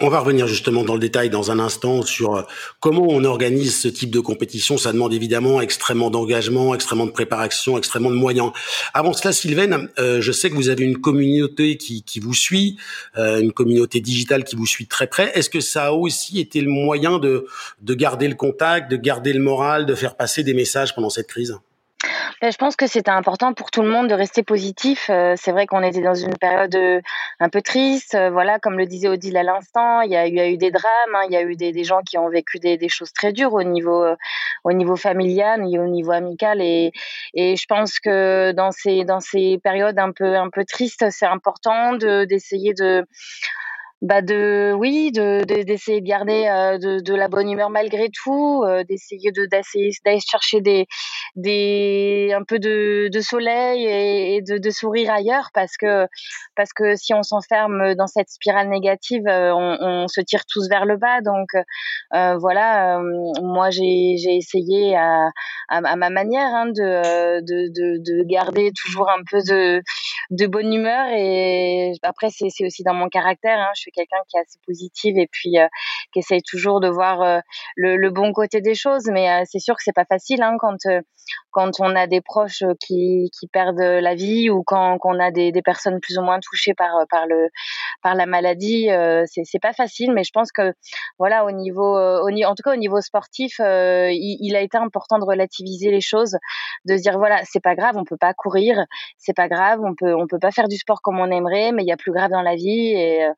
On 0.00 0.10
va 0.10 0.20
revenir 0.20 0.46
justement 0.46 0.84
dans 0.84 0.94
le 0.94 1.00
détail 1.00 1.28
dans 1.28 1.50
un 1.50 1.58
instant 1.58 2.02
sur 2.02 2.36
euh, 2.36 2.42
comment 2.78 3.04
on 3.08 3.24
organise 3.24 3.80
ce 3.80 3.88
type 3.88 4.12
de 4.12 4.20
compétition. 4.20 4.78
Ça 4.78 4.92
demande 4.92 5.12
évidemment 5.12 5.60
extrêmement 5.60 6.08
d'engagement, 6.08 6.72
extrêmement 6.72 7.06
de 7.06 7.10
préparation, 7.10 7.76
extrêmement 7.76 8.10
de 8.10 8.14
moyens. 8.14 8.52
Avant 8.94 9.12
cela, 9.12 9.32
Sylvaine, 9.32 9.88
euh, 9.98 10.20
je 10.20 10.30
sais 10.30 10.50
que 10.50 10.54
vous 10.54 10.68
avez 10.68 10.84
une 10.84 10.98
communauté 10.98 11.76
qui, 11.76 12.20
vous 12.20 12.32
suit, 12.32 12.76
euh, 13.16 13.40
une 13.40 13.50
communauté 13.50 14.00
digitale 14.00 14.44
qui 14.44 14.54
vous 14.54 14.66
suit 14.66 14.86
très 14.86 15.08
près. 15.08 15.32
Est-ce 15.34 15.50
que 15.50 15.60
ça 15.60 15.86
a 15.86 15.90
aussi 15.90 16.38
été 16.38 16.60
le 16.60 16.70
moyen 16.70 17.18
de, 17.18 17.46
de 17.82 17.94
garder 17.94 18.28
le 18.28 18.36
contact, 18.36 18.88
de 18.92 18.96
garder 18.96 19.32
le 19.32 19.40
moral, 19.40 19.84
de 19.84 19.96
faire 19.96 20.16
passer 20.16 20.44
des 20.44 20.54
messages 20.54 20.94
pendant 20.94 21.10
cette 21.10 21.26
crise? 21.26 21.58
Je 22.42 22.56
pense 22.56 22.76
que 22.76 22.86
c'était 22.86 23.10
important 23.10 23.52
pour 23.52 23.70
tout 23.70 23.82
le 23.82 23.88
monde 23.88 24.08
de 24.08 24.14
rester 24.14 24.42
positif. 24.42 25.10
Euh, 25.10 25.34
c'est 25.36 25.50
vrai 25.50 25.66
qu'on 25.66 25.82
était 25.82 26.00
dans 26.00 26.14
une 26.14 26.36
période 26.36 26.74
euh, 26.76 27.00
un 27.40 27.48
peu 27.48 27.62
triste. 27.62 28.14
Euh, 28.14 28.30
voilà, 28.30 28.58
comme 28.58 28.78
le 28.78 28.86
disait 28.86 29.08
Odile 29.08 29.36
à 29.36 29.42
l'instant, 29.42 30.02
il 30.02 30.12
y 30.12 30.16
a, 30.16 30.28
eu, 30.28 30.56
des 30.56 30.70
drames, 30.70 31.14
hein. 31.14 31.22
il 31.28 31.32
y 31.32 31.36
a 31.36 31.42
eu 31.42 31.56
des, 31.56 31.72
des, 31.72 31.84
gens 31.84 32.00
qui 32.02 32.16
ont 32.16 32.28
vécu 32.28 32.58
des, 32.58 32.76
des, 32.76 32.88
choses 32.88 33.12
très 33.12 33.32
dures 33.32 33.54
au 33.54 33.62
niveau, 33.64 34.06
au 34.64 34.72
niveau 34.72 34.96
familial, 34.96 35.62
au 35.62 35.88
niveau 35.88 36.12
amical. 36.12 36.60
Et, 36.60 36.92
et 37.34 37.56
je 37.56 37.66
pense 37.66 37.98
que 37.98 38.52
dans 38.52 38.70
ces, 38.70 39.04
dans 39.04 39.20
ces 39.20 39.58
périodes 39.62 39.98
un 39.98 40.12
peu, 40.12 40.36
un 40.36 40.50
peu 40.50 40.64
tristes, 40.64 41.06
c'est 41.10 41.26
important 41.26 41.94
d'essayer 41.94 42.72
de 42.74 43.04
bah 44.00 44.22
de 44.22 44.72
oui 44.78 45.10
de 45.10 45.42
d'essayer 45.42 46.00
de, 46.00 46.06
garder 46.06 46.46
euh, 46.46 46.78
de, 46.78 47.00
de, 47.00 47.14
la 47.14 47.26
bonne 47.26 47.50
humeur 47.50 47.68
malgré 47.68 48.08
tout 48.10 48.62
euh, 48.64 48.84
d'essayer 48.84 49.32
de 49.32 49.44
d'essayer 49.46 49.90
d'aller 50.04 50.20
chercher 50.20 50.60
des 50.60 50.86
un 52.32 52.44
peu 52.44 52.60
de, 52.60 53.10
soleil 53.20 53.84
et, 54.36 54.40
de, 54.40 54.70
sourire 54.70 55.12
ailleurs 55.12 55.50
parce 55.52 55.76
que 55.76 56.06
parce 56.54 56.72
que 56.72 56.94
si 56.94 57.12
on 57.12 57.24
s'enferme 57.24 57.96
dans 57.96 58.06
cette 58.06 58.28
spirale 58.28 58.68
négative 58.68 59.26
euh, 59.26 59.52
on, 59.52 60.06
se 60.06 60.20
tire 60.20 60.44
tous 60.46 60.68
vers 60.68 60.86
le 60.86 60.96
bas. 60.96 61.20
Donc 61.20 61.48
voilà 62.12 63.00
moi 63.42 63.70
j'ai 63.70 64.14
essayé 64.14 64.96
à, 64.96 65.28
à, 65.68 65.96
ma 65.96 66.10
manière 66.10 66.54
hein, 66.54 66.66
de, 66.66 67.40
de 67.40 67.98
de 67.98 68.24
garder 68.28 68.70
toujours 68.80 69.10
un 69.10 69.22
peu 69.28 69.38
de 69.38 69.82
de 70.30 70.46
bonne 70.46 70.72
humeur 70.72 71.08
et 71.12 71.92
après 72.02 72.28
c'est 72.30 72.64
aussi 72.64 72.82
dans 72.84 72.94
mon 72.94 73.08
caractère 73.08 73.58
hein, 73.58 73.72
quelqu'un 73.90 74.18
qui 74.28 74.36
est 74.36 74.40
assez 74.40 74.58
positive 74.66 75.18
et 75.18 75.28
puis 75.30 75.58
euh, 75.58 75.66
qui 76.12 76.20
essaye 76.20 76.42
toujours 76.42 76.80
de 76.80 76.88
voir 76.88 77.22
euh, 77.22 77.40
le, 77.76 78.10
bon 78.10 78.32
côté 78.32 78.60
des 78.60 78.74
choses. 78.74 79.08
Mais 79.10 79.30
euh, 79.30 79.42
c'est 79.46 79.58
sûr 79.58 79.74
que 79.76 79.82
c'est 79.82 79.94
pas 79.94 80.04
facile 80.04 80.42
hein, 80.42 80.56
quand 80.58 80.76
quand 81.50 81.72
on 81.80 81.94
a 81.94 82.06
des 82.06 82.22
proches 82.22 82.62
qui, 82.80 83.30
qui 83.38 83.48
perdent 83.48 83.80
la 83.80 84.14
vie 84.14 84.48
ou 84.48 84.62
quand, 84.62 84.96
quand 84.98 85.14
on 85.14 85.20
a 85.20 85.30
des, 85.30 85.52
personnes 85.62 86.00
plus 86.00 86.16
ou 86.16 86.22
moins 86.22 86.40
touchées 86.40 86.72
par 86.72 86.90
par 87.10 87.26
le 87.26 87.48
par 88.02 88.14
la 88.14 88.24
maladie. 88.24 88.88
c'est 89.26 89.42
c'est 89.44 89.58
pas 89.58 89.74
facile, 89.74 90.12
mais 90.12 90.24
je 90.24 90.30
pense 90.32 90.52
que 90.52 90.72
voilà 91.18 91.44
au 91.44 91.50
niveau 91.50 91.98
au, 91.98 92.28
en 92.28 92.54
tout 92.54 92.62
cas 92.64 92.72
au 92.72 92.76
niveau 92.76 93.00
sportif, 93.02 93.56
il, 93.60 94.56
a 94.56 94.60
été 94.62 94.78
important 94.78 95.18
de 95.18 95.24
relativiser 95.24 95.90
les 95.90 96.00
choses, 96.00 96.38
de 96.86 96.96
se 96.96 97.02
dire 97.02 97.18
voilà 97.18 97.40
c'est 97.44 97.62
pas 97.62 97.74
grave, 97.74 97.96
on 97.98 98.04
peut 98.04 98.16
pas 98.16 98.32
courir, 98.32 98.86
c'est 99.18 99.36
pas 99.36 99.48
grave, 99.48 99.80
on 99.84 99.94
peut 99.94 100.14
on 100.14 100.26
peut 100.26 100.38
pas 100.38 100.50
faire 100.50 100.68
du 100.68 100.76
sport 100.76 101.02
comme 101.02 101.20
on 101.20 101.30
aimerait, 101.30 101.72
mais 101.72 101.82
il 101.82 101.88
y 101.88 101.92
a 101.92 101.98
plus 101.98 102.12
grave 102.12 102.30
dans 102.30 102.42
la 102.42 102.54
vie 102.54 102.94
et 102.94 103.28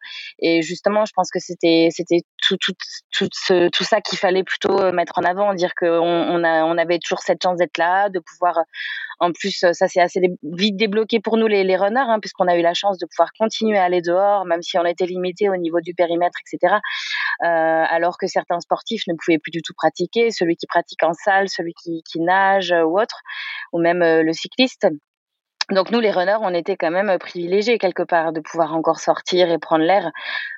et 0.40 0.62
justement, 0.62 1.04
je 1.04 1.12
pense 1.14 1.30
que 1.30 1.38
c'était 1.38 1.88
c'était 1.90 2.22
tout 2.42 2.56
tout 2.56 2.72
tout 3.12 3.28
ce, 3.32 3.68
tout 3.68 3.84
ça 3.84 4.00
qu'il 4.00 4.18
fallait 4.18 4.44
plutôt 4.44 4.92
mettre 4.92 5.18
en 5.18 5.22
avant, 5.22 5.54
dire 5.54 5.74
qu'on 5.78 5.88
on 5.88 6.44
a 6.44 6.64
on 6.64 6.78
avait 6.78 6.98
toujours 6.98 7.20
cette 7.20 7.42
chance 7.42 7.58
d'être 7.58 7.78
là, 7.78 8.08
de 8.08 8.20
pouvoir 8.20 8.58
en 9.20 9.32
plus, 9.32 9.64
ça 9.72 9.86
c'est 9.86 10.00
assez 10.00 10.20
vite 10.42 10.76
débloqué 10.76 11.20
pour 11.20 11.36
nous 11.36 11.46
les, 11.46 11.62
les 11.62 11.76
runners, 11.76 12.00
hein, 12.00 12.20
puisqu'on 12.20 12.48
a 12.48 12.56
eu 12.56 12.62
la 12.62 12.72
chance 12.72 12.96
de 12.96 13.06
pouvoir 13.06 13.30
continuer 13.38 13.76
à 13.76 13.84
aller 13.84 14.00
dehors, 14.00 14.46
même 14.46 14.62
si 14.62 14.78
on 14.78 14.84
était 14.86 15.04
limité 15.04 15.50
au 15.50 15.56
niveau 15.56 15.80
du 15.82 15.94
périmètre, 15.94 16.38
etc. 16.40 16.76
Euh, 17.44 17.46
alors 17.46 18.16
que 18.16 18.26
certains 18.26 18.60
sportifs 18.60 19.02
ne 19.08 19.14
pouvaient 19.14 19.38
plus 19.38 19.50
du 19.50 19.60
tout 19.60 19.74
pratiquer, 19.76 20.30
celui 20.30 20.56
qui 20.56 20.66
pratique 20.66 21.02
en 21.02 21.12
salle, 21.12 21.50
celui 21.50 21.74
qui, 21.74 22.02
qui 22.10 22.20
nage 22.20 22.72
ou 22.72 22.98
autre, 22.98 23.20
ou 23.74 23.78
même 23.80 24.00
euh, 24.00 24.22
le 24.22 24.32
cycliste. 24.32 24.86
Donc 25.70 25.92
nous, 25.92 26.00
les 26.00 26.10
runners, 26.10 26.38
on 26.40 26.52
était 26.52 26.76
quand 26.76 26.90
même 26.90 27.16
privilégiés 27.18 27.78
quelque 27.78 28.02
part 28.02 28.32
de 28.32 28.40
pouvoir 28.40 28.74
encore 28.74 28.98
sortir 28.98 29.50
et 29.50 29.58
prendre 29.58 29.84
l'air. 29.84 30.10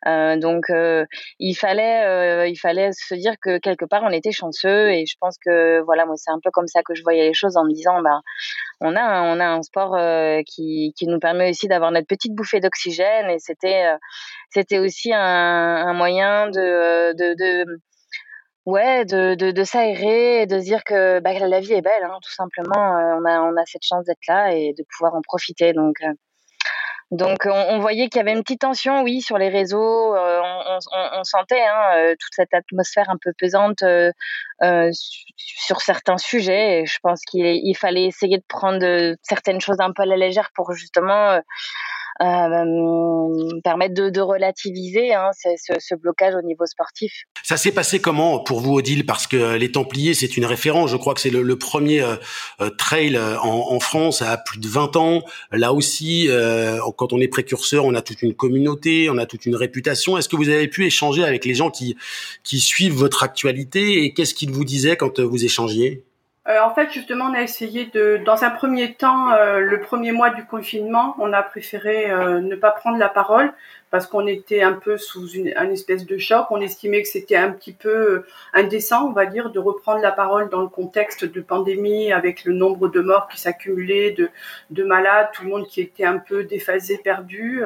Euh, 0.06 0.38
donc 0.38 0.70
euh, 0.70 1.04
il 1.38 1.54
fallait, 1.54 2.04
euh, 2.06 2.46
il 2.48 2.56
fallait 2.56 2.92
se 2.92 3.14
dire 3.14 3.34
que 3.42 3.58
quelque 3.58 3.84
part 3.84 4.02
on 4.04 4.10
était 4.10 4.32
chanceux 4.32 4.90
et 4.90 5.04
je 5.06 5.16
pense 5.20 5.36
que 5.44 5.80
voilà, 5.82 6.06
moi 6.06 6.14
c'est 6.16 6.30
un 6.30 6.40
peu 6.42 6.50
comme 6.50 6.66
ça 6.66 6.82
que 6.82 6.94
je 6.94 7.02
voyais 7.02 7.24
les 7.24 7.34
choses 7.34 7.56
en 7.56 7.64
me 7.64 7.72
disant, 7.72 8.00
bah 8.00 8.20
on 8.80 8.96
a, 8.96 9.22
on 9.22 9.38
a 9.38 9.46
un 9.46 9.62
sport 9.62 9.96
qui, 10.46 10.94
qui 10.96 11.06
nous 11.06 11.18
permet 11.18 11.50
aussi 11.50 11.68
d'avoir 11.68 11.92
notre 11.92 12.06
petite 12.06 12.34
bouffée 12.34 12.60
d'oxygène 12.60 13.30
et 13.30 13.38
c'était, 13.38 13.84
c'était 14.50 14.78
aussi 14.78 15.12
un, 15.12 15.20
un 15.20 15.92
moyen 15.92 16.48
de, 16.48 17.12
de, 17.12 17.34
de 17.34 17.80
Ouais, 18.64 19.04
de, 19.04 19.34
de, 19.34 19.50
de 19.50 19.64
s'aérer 19.64 20.46
de 20.46 20.58
dire 20.60 20.84
que 20.84 21.18
bah, 21.18 21.32
la 21.32 21.58
vie 21.60 21.72
est 21.72 21.82
belle, 21.82 22.04
hein, 22.04 22.18
tout 22.22 22.32
simplement. 22.32 22.96
Euh, 22.96 23.18
on, 23.20 23.24
a, 23.24 23.40
on 23.40 23.56
a 23.56 23.66
cette 23.66 23.84
chance 23.84 24.04
d'être 24.04 24.24
là 24.28 24.52
et 24.52 24.72
de 24.72 24.84
pouvoir 24.96 25.14
en 25.16 25.20
profiter. 25.20 25.72
Donc, 25.72 25.96
euh, 26.02 26.12
donc 27.10 27.38
on, 27.44 27.80
voyait 27.80 28.08
qu'il 28.08 28.20
y 28.20 28.22
avait 28.22 28.32
une 28.32 28.42
petite 28.42 28.60
tension, 28.60 29.02
oui, 29.02 29.20
sur 29.20 29.36
les 29.36 29.48
réseaux. 29.48 30.14
Euh, 30.14 30.40
on, 30.92 31.24
sentait 31.24 31.60
hein, 31.60 32.14
toute 32.18 32.32
cette 32.34 32.54
atmosphère 32.54 33.10
un 33.10 33.18
peu 33.20 33.32
pesante 33.36 33.84
sur 35.36 35.80
certains 35.80 36.16
sujets. 36.16 36.82
Et 36.82 36.86
je 36.86 36.98
pense 37.02 37.20
qu'il 37.22 37.44
il 37.44 37.74
fallait 37.74 38.06
essayer 38.06 38.38
de 38.38 38.44
prendre 38.48 39.14
certaines 39.22 39.60
choses 39.60 39.80
un 39.80 39.92
peu 39.92 40.04
à 40.04 40.06
la 40.06 40.16
légère 40.16 40.50
pour 40.54 40.72
justement 40.72 41.38
euh, 42.22 43.60
permettre 43.64 43.94
de, 43.94 44.10
de 44.10 44.20
relativiser 44.20 45.12
hein, 45.12 45.30
ce, 45.32 45.74
ce, 45.78 45.94
blocage 45.94 46.34
au 46.34 46.42
niveau 46.42 46.66
sportif. 46.66 47.12
Ça 47.42 47.56
s'est 47.56 47.72
passé 47.72 48.00
comment 48.00 48.38
pour 48.38 48.60
vous, 48.60 48.74
Odile? 48.74 49.04
Parce 49.04 49.26
que 49.26 49.56
les 49.56 49.72
Templiers, 49.72 50.14
c'est 50.14 50.36
une 50.36 50.44
référence. 50.44 50.90
Je 50.90 50.96
crois 50.96 51.14
que 51.14 51.20
c'est 51.20 51.30
le, 51.30 51.42
le, 51.42 51.56
premier 51.56 52.00
euh, 52.00 52.16
euh 52.60 52.70
trail 52.70 53.16
euh, 53.16 53.38
en, 53.40 53.72
en, 53.72 53.80
France 53.80 54.22
à 54.22 54.36
plus 54.36 54.60
de 54.60 54.68
20 54.68 54.96
ans. 54.96 55.22
Là 55.50 55.72
aussi, 55.72 56.26
euh, 56.28 56.78
quand 56.96 57.12
on 57.12 57.20
est 57.20 57.28
précurseur, 57.28 57.84
on 57.84 57.94
a 57.94 58.02
toute 58.02 58.22
une 58.22 58.34
communauté, 58.34 59.10
on 59.10 59.18
a 59.18 59.26
toute 59.26 59.46
une 59.46 59.56
réputation. 59.56 60.16
Est-ce 60.16 60.28
que 60.28 60.36
vous 60.36 60.48
avez 60.48 60.68
pu 60.68 60.86
échanger 60.86 61.24
avec 61.24 61.44
les 61.44 61.54
gens 61.54 61.70
qui, 61.70 61.96
qui 62.44 62.60
suivent 62.60 62.94
votre 62.94 63.22
actualité? 63.24 64.04
Et 64.04 64.14
qu'est-ce 64.14 64.34
qu'ils 64.34 64.52
vous 64.52 64.64
disaient 64.64 64.96
quand 64.96 65.18
vous 65.18 65.44
échangiez? 65.44 66.04
Euh, 66.48 66.60
en 66.60 66.74
fait, 66.74 66.90
justement, 66.92 67.26
on 67.26 67.34
a 67.34 67.42
essayé 67.42 67.86
de, 67.86 68.20
dans 68.24 68.42
un 68.42 68.50
premier 68.50 68.94
temps, 68.94 69.30
euh, 69.32 69.60
le 69.60 69.80
premier 69.80 70.10
mois 70.10 70.30
du 70.30 70.44
confinement, 70.44 71.14
on 71.18 71.32
a 71.32 71.42
préféré 71.42 72.10
euh, 72.10 72.40
ne 72.40 72.56
pas 72.56 72.72
prendre 72.72 72.98
la 72.98 73.08
parole 73.08 73.52
parce 73.92 74.06
qu'on 74.06 74.26
était 74.26 74.62
un 74.62 74.72
peu 74.72 74.96
sous 74.96 75.28
une, 75.28 75.52
un 75.54 75.68
espèce 75.68 76.06
de 76.06 76.16
choc. 76.16 76.46
On 76.50 76.62
estimait 76.62 77.02
que 77.02 77.08
c'était 77.08 77.36
un 77.36 77.52
petit 77.52 77.74
peu 77.74 77.90
euh, 77.90 78.26
indécent, 78.54 79.06
on 79.06 79.12
va 79.12 79.26
dire, 79.26 79.50
de 79.50 79.58
reprendre 79.58 80.00
la 80.00 80.10
parole 80.10 80.48
dans 80.48 80.62
le 80.62 80.68
contexte 80.68 81.26
de 81.26 81.40
pandémie 81.42 82.10
avec 82.10 82.46
le 82.46 82.54
nombre 82.54 82.88
de 82.88 83.00
morts 83.02 83.28
qui 83.28 83.38
s'accumulaient, 83.38 84.12
de, 84.12 84.30
de 84.70 84.82
malades, 84.82 85.28
tout 85.34 85.44
le 85.44 85.50
monde 85.50 85.66
qui 85.66 85.82
était 85.82 86.06
un 86.06 86.16
peu 86.16 86.44
déphasé, 86.44 86.96
perdu. 87.04 87.62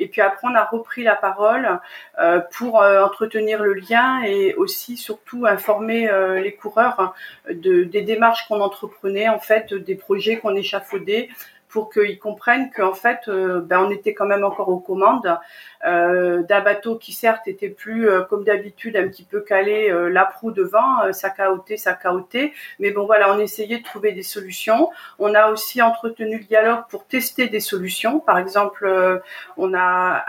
Et 0.00 0.08
puis 0.08 0.20
après, 0.20 0.48
on 0.48 0.54
a 0.56 0.64
repris 0.64 1.04
la 1.04 1.14
parole 1.14 1.78
euh, 2.18 2.40
pour 2.58 2.82
euh, 2.82 3.04
entretenir 3.04 3.62
le 3.62 3.74
lien 3.74 4.20
et 4.24 4.54
aussi, 4.56 4.96
surtout, 4.96 5.46
informer 5.46 6.10
les 6.42 6.54
coureurs 6.54 7.14
de, 7.48 7.84
des 7.84 8.02
démarches 8.02 8.48
qu'on 8.48 8.60
entreprenait, 8.60 9.28
en 9.28 9.38
fait, 9.38 9.72
des 9.72 9.94
projets 9.94 10.38
qu'on 10.38 10.56
échafaudait 10.56 11.28
pour 11.68 11.90
qu'ils 11.90 12.18
comprennent 12.18 12.70
qu'en 12.70 12.94
fait, 12.94 13.20
euh, 13.28 13.60
ben, 13.60 13.80
on 13.80 13.90
était 13.90 14.14
quand 14.14 14.26
même 14.26 14.44
encore 14.44 14.68
aux 14.68 14.80
commandes 14.80 15.38
euh, 15.84 16.42
d'un 16.42 16.60
bateau 16.60 16.96
qui 16.96 17.12
certes 17.12 17.46
était 17.46 17.68
plus 17.68 18.08
euh, 18.08 18.22
comme 18.22 18.42
d'habitude 18.42 18.96
un 18.96 19.06
petit 19.06 19.22
peu 19.22 19.40
calé 19.40 19.88
euh, 19.90 20.08
la 20.08 20.24
proue 20.24 20.50
devant, 20.50 21.12
ça 21.12 21.30
caotait, 21.30 21.76
ça 21.76 21.92
caotait, 21.92 22.52
mais 22.80 22.90
bon 22.90 23.06
voilà, 23.06 23.32
on 23.32 23.38
essayait 23.38 23.78
de 23.78 23.84
trouver 23.84 24.12
des 24.12 24.22
solutions. 24.22 24.90
On 25.18 25.34
a 25.34 25.50
aussi 25.50 25.80
entretenu 25.80 26.38
le 26.38 26.44
dialogue 26.44 26.80
pour 26.90 27.06
tester 27.06 27.48
des 27.48 27.60
solutions. 27.60 28.18
Par 28.18 28.38
exemple, 28.38 28.88
on 29.56 29.74
a 29.74 30.24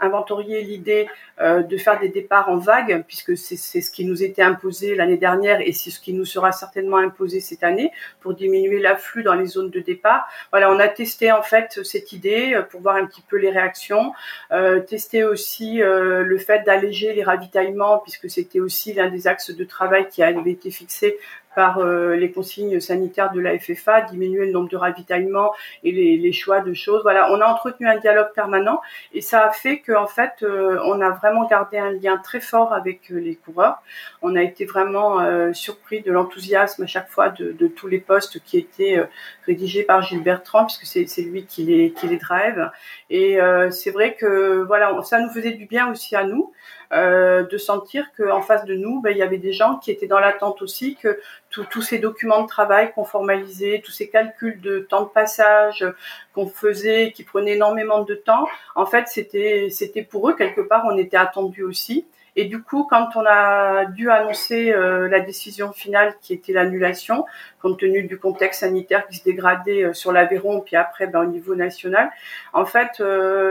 inventorié 0.00 0.62
l'idée 0.62 1.08
de 1.40 1.76
faire 1.76 1.98
des 1.98 2.08
départs 2.08 2.48
en 2.48 2.56
vague, 2.56 3.04
puisque 3.06 3.36
c'est 3.36 3.56
ce 3.56 3.90
qui 3.90 4.04
nous 4.04 4.22
était 4.22 4.42
imposé 4.42 4.94
l'année 4.94 5.16
dernière 5.16 5.60
et 5.60 5.72
c'est 5.72 5.90
ce 5.90 6.00
qui 6.00 6.12
nous 6.12 6.24
sera 6.24 6.52
certainement 6.52 6.98
imposé 6.98 7.40
cette 7.40 7.64
année 7.64 7.92
pour 8.20 8.34
diminuer 8.34 8.80
l'afflux 8.80 9.22
dans 9.22 9.34
les 9.34 9.46
zones 9.46 9.70
de 9.70 9.80
départ. 9.80 10.28
Voilà, 10.50 10.70
on 10.72 10.78
a 10.80 10.88
testé 10.88 11.30
en 11.30 11.42
fait 11.42 11.80
cette 11.84 12.12
idée 12.12 12.60
pour 12.70 12.80
voir 12.80 12.96
un 12.96 13.06
petit 13.06 13.22
peu 13.22 13.36
les 13.36 13.50
réactions. 13.50 14.12
Euh, 14.50 14.80
tester 14.80 15.22
aussi 15.24 15.82
euh, 15.82 16.24
le 16.24 16.38
fait 16.38 16.64
d'alléger 16.64 17.12
les 17.12 17.22
ravitaillements, 17.22 17.98
puisque 17.98 18.28
c'était 18.28 18.60
aussi 18.60 18.92
l'un 18.92 19.08
des 19.08 19.26
axes 19.26 19.50
de 19.50 19.64
travail 19.64 20.08
qui 20.08 20.22
avait 20.22 20.50
été 20.50 20.70
fixé 20.70 21.18
par 21.54 21.78
euh, 21.78 22.14
les 22.14 22.30
consignes 22.30 22.80
sanitaires 22.80 23.32
de 23.32 23.40
la 23.40 23.58
FFA, 23.58 24.02
diminuer 24.02 24.46
le 24.46 24.52
nombre 24.52 24.68
de 24.68 24.76
ravitaillements 24.76 25.52
et 25.82 25.92
les, 25.92 26.16
les, 26.16 26.32
choix 26.32 26.60
de 26.60 26.72
choses. 26.72 27.02
Voilà, 27.02 27.32
on 27.32 27.40
a 27.40 27.46
entretenu 27.46 27.88
un 27.88 27.98
dialogue 27.98 28.32
permanent 28.34 28.80
et 29.12 29.20
ça 29.20 29.46
a 29.46 29.50
fait 29.50 29.80
qu'en 29.80 30.06
fait, 30.06 30.42
euh, 30.42 30.78
on 30.84 31.00
a 31.00 31.10
vraiment 31.10 31.46
gardé 31.46 31.78
un 31.78 31.90
lien 31.90 32.18
très 32.18 32.40
fort 32.40 32.72
avec 32.72 33.10
euh, 33.10 33.16
les 33.16 33.34
coureurs. 33.34 33.82
On 34.22 34.36
a 34.36 34.42
été 34.42 34.64
vraiment 34.64 35.20
surpris 35.52 36.02
de 36.02 36.12
l'enthousiasme 36.12 36.82
à 36.82 36.86
chaque 36.86 37.08
fois 37.08 37.30
de, 37.30 37.52
de, 37.52 37.66
tous 37.66 37.86
les 37.86 37.98
postes 37.98 38.42
qui 38.44 38.58
étaient 38.58 39.02
rédigés 39.46 39.82
par 39.82 40.02
Gilles 40.02 40.22
Bertrand, 40.22 40.66
puisque 40.66 40.86
c'est 40.86 41.22
lui 41.22 41.46
qui 41.46 41.64
les, 41.64 41.92
qui 41.92 42.06
les 42.06 42.18
drive. 42.18 42.70
Et 43.08 43.38
c'est 43.70 43.90
vrai 43.90 44.14
que 44.14 44.62
voilà, 44.66 45.00
ça 45.02 45.20
nous 45.20 45.30
faisait 45.30 45.52
du 45.52 45.66
bien 45.66 45.90
aussi 45.90 46.16
à 46.16 46.24
nous. 46.24 46.52
Euh, 46.92 47.44
de 47.44 47.56
sentir 47.56 48.04
qu'en 48.16 48.42
face 48.42 48.64
de 48.64 48.74
nous, 48.74 49.00
ben, 49.00 49.10
il 49.10 49.16
y 49.16 49.22
avait 49.22 49.38
des 49.38 49.52
gens 49.52 49.76
qui 49.76 49.92
étaient 49.92 50.08
dans 50.08 50.18
l'attente 50.18 50.60
aussi 50.60 50.96
que 50.96 51.20
tous 51.50 51.82
ces 51.82 52.00
documents 52.00 52.42
de 52.42 52.48
travail 52.48 52.92
qu'on 52.92 53.04
formalisait, 53.04 53.80
tous 53.84 53.92
ces 53.92 54.08
calculs 54.08 54.60
de 54.60 54.80
temps 54.80 55.02
de 55.02 55.08
passage 55.08 55.86
qu'on 56.34 56.48
faisait, 56.48 57.12
qui 57.12 57.22
prenaient 57.22 57.52
énormément 57.52 58.02
de 58.02 58.14
temps, 58.16 58.48
en 58.74 58.86
fait, 58.86 59.06
c'était 59.06 59.68
c'était 59.70 60.02
pour 60.02 60.28
eux 60.28 60.34
quelque 60.34 60.62
part, 60.62 60.82
on 60.84 60.98
était 60.98 61.16
attendu 61.16 61.62
aussi. 61.62 62.06
Et 62.34 62.46
du 62.46 62.60
coup, 62.60 62.84
quand 62.90 63.10
on 63.14 63.24
a 63.24 63.84
dû 63.84 64.10
annoncer 64.10 64.72
euh, 64.72 65.08
la 65.08 65.20
décision 65.20 65.72
finale 65.72 66.14
qui 66.20 66.32
était 66.32 66.52
l'annulation, 66.52 67.24
compte 67.62 67.78
tenu 67.78 68.02
du 68.02 68.18
contexte 68.18 68.60
sanitaire 68.60 69.06
qui 69.06 69.16
se 69.16 69.24
dégradait 69.24 69.84
euh, 69.84 69.92
sur 69.92 70.10
l'Aveyron, 70.10 70.60
puis 70.60 70.74
après 70.74 71.06
ben, 71.06 71.20
au 71.20 71.26
niveau 71.26 71.54
national, 71.54 72.10
en 72.52 72.64
fait, 72.64 73.00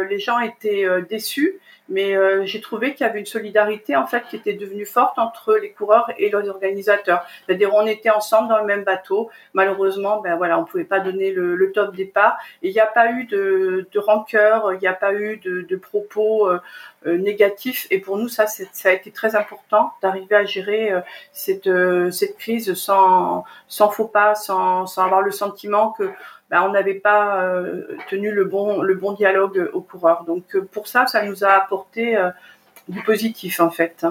les 0.09 0.19
gens 0.19 0.39
étaient 0.39 0.85
déçus 1.09 1.57
mais 1.89 2.15
euh, 2.15 2.45
j'ai 2.45 2.61
trouvé 2.61 2.93
qu'il 2.93 3.05
y 3.05 3.09
avait 3.09 3.19
une 3.19 3.25
solidarité 3.25 3.95
en 3.95 4.05
fait 4.05 4.23
qui 4.29 4.35
était 4.35 4.53
devenue 4.53 4.85
forte 4.85 5.17
entre 5.17 5.55
les 5.55 5.71
coureurs 5.71 6.11
et 6.17 6.29
leurs 6.29 6.47
organisateurs. 6.47 7.25
C'est-à-dire 7.45 7.73
on 7.73 7.85
était 7.85 8.09
ensemble 8.09 8.47
dans 8.49 8.59
le 8.59 8.65
même 8.65 8.83
bateau. 8.83 9.29
Malheureusement, 9.53 10.21
ben 10.21 10.35
voilà, 10.37 10.59
on 10.59 10.65
pouvait 10.65 10.83
pas 10.83 10.99
donner 10.99 11.31
le, 11.31 11.55
le 11.55 11.71
top 11.71 11.95
départ. 11.95 12.37
Il 12.61 12.71
n'y 12.71 12.79
a 12.79 12.85
pas 12.85 13.11
eu 13.11 13.25
de, 13.25 13.87
de 13.91 13.99
rancœur, 13.99 14.73
il 14.73 14.79
n'y 14.79 14.87
a 14.87 14.93
pas 14.93 15.13
eu 15.13 15.37
de, 15.37 15.61
de 15.61 15.75
propos 15.75 16.47
euh, 16.47 16.59
euh, 17.07 17.17
négatifs. 17.17 17.87
Et 17.89 17.99
pour 17.99 18.17
nous, 18.17 18.27
ça, 18.27 18.45
ça 18.47 18.89
a 18.89 18.91
été 18.91 19.11
très 19.11 19.35
important 19.35 19.91
d'arriver 20.01 20.35
à 20.35 20.45
gérer 20.45 20.93
cette, 21.31 21.69
cette 22.11 22.37
crise 22.37 22.73
sans, 22.73 23.43
sans 23.67 23.89
faux 23.89 24.07
pas, 24.07 24.35
sans, 24.35 24.85
sans 24.85 25.03
avoir 25.03 25.21
le 25.21 25.31
sentiment 25.31 25.91
que 25.91 26.09
ben, 26.49 26.63
on 26.63 26.71
n'avait 26.71 26.95
pas 26.95 27.43
euh, 27.43 27.83
tenu 28.09 28.31
le 28.31 28.45
bon, 28.45 28.81
le 28.81 28.95
bon 28.95 29.13
dialogue 29.13 29.69
aux 29.73 29.81
coureurs. 29.81 30.23
Donc 30.25 30.55
euh, 30.55 30.67
pour 30.71 30.87
ça, 30.87 31.05
ça 31.05 31.23
nous 31.23 31.43
a 31.43 31.49
apporté 31.49 32.17
euh, 32.17 32.29
du 32.87 33.01
positif 33.03 33.59
en 33.59 33.69
fait. 33.69 34.05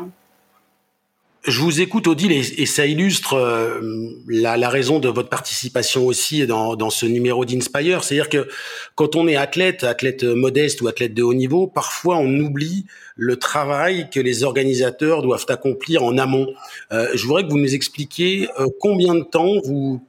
Je 1.44 1.60
vous 1.60 1.80
écoute, 1.80 2.08
Odile, 2.08 2.32
et, 2.32 2.66
ça 2.66 2.84
illustre 2.84 3.80
la, 4.28 4.68
raison 4.68 4.98
de 4.98 5.08
votre 5.08 5.28
participation 5.28 6.04
aussi 6.04 6.46
dans, 6.46 6.74
dans 6.74 6.90
ce 6.90 7.06
numéro 7.06 7.44
d'Inspire. 7.44 8.02
C'est-à-dire 8.02 8.28
que 8.28 8.48
quand 8.96 9.14
on 9.14 9.28
est 9.28 9.36
athlète, 9.36 9.84
athlète 9.84 10.24
modeste 10.24 10.82
ou 10.82 10.88
athlète 10.88 11.14
de 11.14 11.22
haut 11.22 11.34
niveau, 11.34 11.68
parfois 11.68 12.16
on 12.16 12.28
oublie 12.40 12.86
le 13.16 13.36
travail 13.36 14.10
que 14.10 14.18
les 14.18 14.42
organisateurs 14.42 15.22
doivent 15.22 15.46
accomplir 15.48 16.02
en 16.02 16.18
amont. 16.18 16.52
Euh, 16.92 17.08
je 17.14 17.24
voudrais 17.24 17.44
que 17.44 17.50
vous 17.50 17.58
nous 17.58 17.74
expliquiez 17.74 18.48
combien 18.80 19.14
de 19.14 19.22
temps 19.22 19.60
vous 19.64 20.02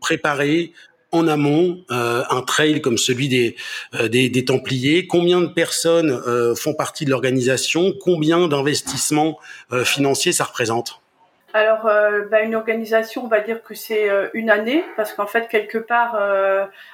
préparez 0.00 0.72
en 1.12 1.28
amont 1.28 1.84
euh, 1.90 2.22
un 2.30 2.42
trail 2.42 2.80
comme 2.80 2.98
celui 2.98 3.28
des, 3.28 3.56
euh, 3.94 4.08
des, 4.08 4.28
des, 4.28 4.44
Templiers. 4.44 5.06
Combien 5.06 5.40
de 5.40 5.48
personnes 5.48 6.10
euh, 6.26 6.54
font 6.54 6.74
partie 6.74 7.04
de 7.04 7.10
l'organisation? 7.10 7.92
Combien 8.00 8.48
d'investissements 8.48 9.38
financiers 9.84 10.32
ça 10.32 10.44
représente? 10.44 11.00
Alors, 11.52 11.82
bah, 12.30 12.42
une 12.42 12.54
organisation, 12.54 13.24
on 13.24 13.28
va 13.28 13.40
dire 13.40 13.62
que 13.62 13.74
c'est 13.74 14.08
une 14.34 14.50
année, 14.50 14.84
parce 14.96 15.12
qu'en 15.12 15.26
fait, 15.26 15.48
quelque 15.48 15.78
part, 15.78 16.16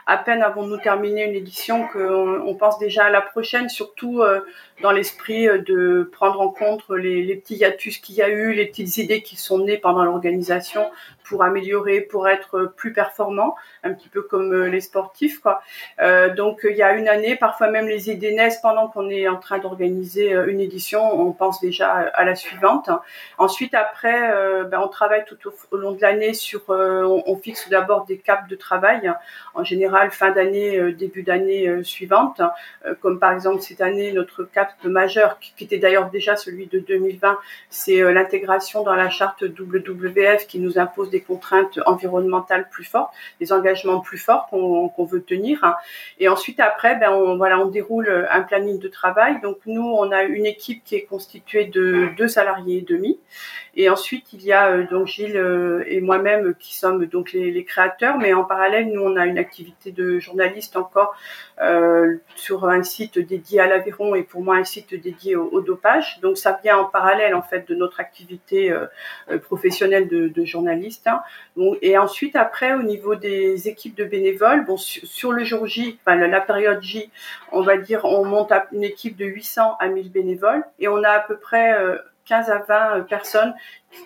à 0.06 0.16
peine 0.16 0.42
avons-nous 0.42 0.78
terminé 0.78 1.24
une 1.24 1.34
édition 1.34 1.86
qu'on 1.92 2.40
on 2.46 2.54
pense 2.54 2.78
déjà 2.78 3.04
à 3.04 3.10
la 3.10 3.20
prochaine, 3.20 3.68
surtout 3.68 4.22
dans 4.82 4.92
l'esprit 4.92 5.46
de 5.46 6.08
prendre 6.10 6.40
en 6.40 6.48
compte 6.48 6.82
les, 6.88 7.22
les 7.22 7.36
petits 7.36 7.56
hiatus 7.56 7.98
qu'il 7.98 8.16
y 8.16 8.22
a 8.22 8.28
eu, 8.28 8.54
les 8.54 8.66
petites 8.66 8.96
idées 8.96 9.22
qui 9.22 9.36
sont 9.36 9.58
nées 9.58 9.78
pendant 9.78 10.04
l'organisation 10.04 10.86
pour 11.28 11.42
améliorer, 11.42 12.00
pour 12.00 12.28
être 12.28 12.72
plus 12.76 12.92
performant, 12.92 13.54
un 13.82 13.92
petit 13.92 14.08
peu 14.08 14.22
comme 14.22 14.64
les 14.64 14.80
sportifs. 14.80 15.40
Quoi. 15.40 15.60
donc, 16.36 16.60
il 16.68 16.76
y 16.76 16.82
a 16.82 16.94
une 16.94 17.08
année, 17.08 17.36
parfois 17.36 17.68
même 17.68 17.86
les 17.86 18.10
idées 18.10 18.32
naissent 18.32 18.60
pendant 18.60 18.88
qu'on 18.88 19.10
est 19.10 19.28
en 19.28 19.36
train 19.36 19.58
d'organiser 19.58 20.32
une 20.32 20.60
édition, 20.60 21.02
on 21.20 21.32
pense 21.32 21.60
déjà 21.60 21.90
à 21.90 22.24
la 22.24 22.34
suivante. 22.34 22.90
Ensuite, 23.38 23.74
après, 23.74 24.32
euh, 24.32 24.64
ben, 24.64 24.80
on 24.80 24.88
travaille 24.88 25.24
tout 25.24 25.38
au, 25.70 25.76
long 25.76 25.92
de 25.92 26.00
l'année 26.00 26.34
sur, 26.34 26.70
euh, 26.70 27.02
on, 27.26 27.36
fixe 27.36 27.68
d'abord 27.68 28.06
des 28.06 28.18
caps 28.18 28.48
de 28.48 28.56
travail, 28.56 29.12
en 29.54 29.64
général 29.64 30.10
fin 30.10 30.30
d'année, 30.30 30.78
euh, 30.78 30.92
début 30.92 31.22
d'année 31.22 31.82
suivante, 31.82 32.40
comme 33.00 33.18
par 33.18 33.32
exemple 33.32 33.60
cette 33.60 33.80
année 33.80 34.12
notre 34.12 34.44
cap 34.44 34.72
majeur, 34.84 35.38
qui, 35.38 35.64
était 35.64 35.78
d'ailleurs 35.78 36.10
déjà 36.10 36.36
celui 36.36 36.66
de 36.66 36.78
2020, 36.78 37.38
c'est 37.68 38.00
l'intégration 38.12 38.82
dans 38.82 38.94
la 38.94 39.10
charte 39.10 39.42
WWF 39.42 40.46
qui 40.46 40.58
nous 40.58 40.78
impose 40.78 41.10
contraintes 41.20 41.78
environnementales 41.86 42.68
plus 42.70 42.84
fortes, 42.84 43.12
des 43.40 43.52
engagements 43.52 44.00
plus 44.00 44.18
forts 44.18 44.48
qu'on 44.48 45.04
veut 45.04 45.22
tenir. 45.22 45.76
Et 46.18 46.28
ensuite 46.28 46.60
après, 46.60 46.96
ben 46.96 47.10
on, 47.12 47.36
voilà, 47.36 47.58
on 47.58 47.66
déroule 47.66 48.26
un 48.30 48.42
planning 48.42 48.78
de 48.78 48.88
travail. 48.88 49.40
Donc 49.40 49.58
nous, 49.66 49.86
on 49.86 50.10
a 50.12 50.22
une 50.22 50.46
équipe 50.46 50.82
qui 50.84 50.94
est 50.94 51.04
constituée 51.04 51.64
de 51.64 52.08
deux 52.16 52.28
salariés 52.28 52.78
et 52.78 52.82
demi. 52.82 53.18
Et 53.78 53.90
ensuite, 53.90 54.32
il 54.32 54.42
y 54.42 54.52
a 54.52 54.70
euh, 54.70 54.86
donc 54.86 55.06
Gilles 55.06 55.36
euh, 55.36 55.84
et 55.86 56.00
moi-même 56.00 56.54
qui 56.58 56.74
sommes 56.74 57.04
donc 57.04 57.32
les, 57.32 57.64
créateurs, 57.64 58.16
mais 58.16 58.32
en 58.32 58.44
parallèle, 58.44 58.90
nous, 58.90 59.02
on 59.02 59.16
a 59.16 59.26
une 59.26 59.38
activité 59.38 59.92
de 59.92 60.18
journaliste 60.18 60.76
encore 60.76 61.14
euh, 61.60 62.16
sur 62.36 62.66
un 62.66 62.82
site 62.82 63.18
dédié 63.18 63.60
à 63.60 63.66
l'aviron 63.66 64.14
et 64.14 64.22
pour 64.22 64.42
moi 64.42 64.56
un 64.56 64.64
site 64.64 64.94
dédié 64.94 65.36
au, 65.36 65.60
dopage. 65.60 66.18
Donc 66.22 66.38
ça 66.38 66.58
vient 66.62 66.78
en 66.78 66.84
parallèle 66.86 67.34
en 67.34 67.42
fait 67.42 67.68
de 67.68 67.74
notre 67.74 68.00
activité 68.00 68.70
euh, 68.70 68.86
professionnelle 69.38 70.08
de, 70.08 70.28
de 70.28 70.44
journaliste. 70.44 71.05
Et 71.82 71.98
ensuite, 71.98 72.36
après, 72.36 72.74
au 72.74 72.82
niveau 72.82 73.14
des 73.14 73.68
équipes 73.68 73.96
de 73.96 74.04
bénévoles, 74.04 74.66
sur, 74.76 75.32
le 75.32 75.44
jour 75.44 75.66
J, 75.66 75.98
enfin 76.00 76.16
la, 76.16 76.40
période 76.40 76.82
J, 76.82 77.10
on 77.52 77.62
va 77.62 77.76
dire, 77.76 78.04
on 78.04 78.24
monte 78.24 78.52
une 78.72 78.84
équipe 78.84 79.16
de 79.16 79.24
800 79.24 79.76
à 79.78 79.88
1000 79.88 80.10
bénévoles 80.10 80.64
et 80.78 80.88
on 80.88 81.02
a 81.02 81.10
à 81.10 81.20
peu 81.20 81.36
près 81.36 81.74
15 82.26 82.50
à 82.50 82.58
20 82.58 82.96
euh, 82.98 83.00
personnes 83.02 83.54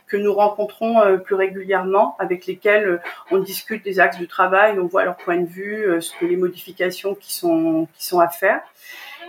que 0.07 0.17
nous 0.17 0.33
rencontrons 0.33 1.01
euh, 1.01 1.17
plus 1.17 1.35
régulièrement, 1.35 2.17
avec 2.19 2.47
lesquelles 2.47 2.87
euh, 2.87 3.01
on 3.31 3.39
discute 3.39 3.83
des 3.83 3.99
axes 3.99 4.19
de 4.19 4.27
travail, 4.27 4.79
on 4.79 4.87
voit 4.87 5.05
leur 5.05 5.17
point 5.17 5.39
de 5.39 5.47
vue, 5.47 6.01
ce 6.01 6.13
que 6.19 6.27
les 6.27 6.37
modifications 6.37 7.15
qui 7.15 7.35
sont 7.35 7.89
à 8.21 8.29
faire. 8.29 8.61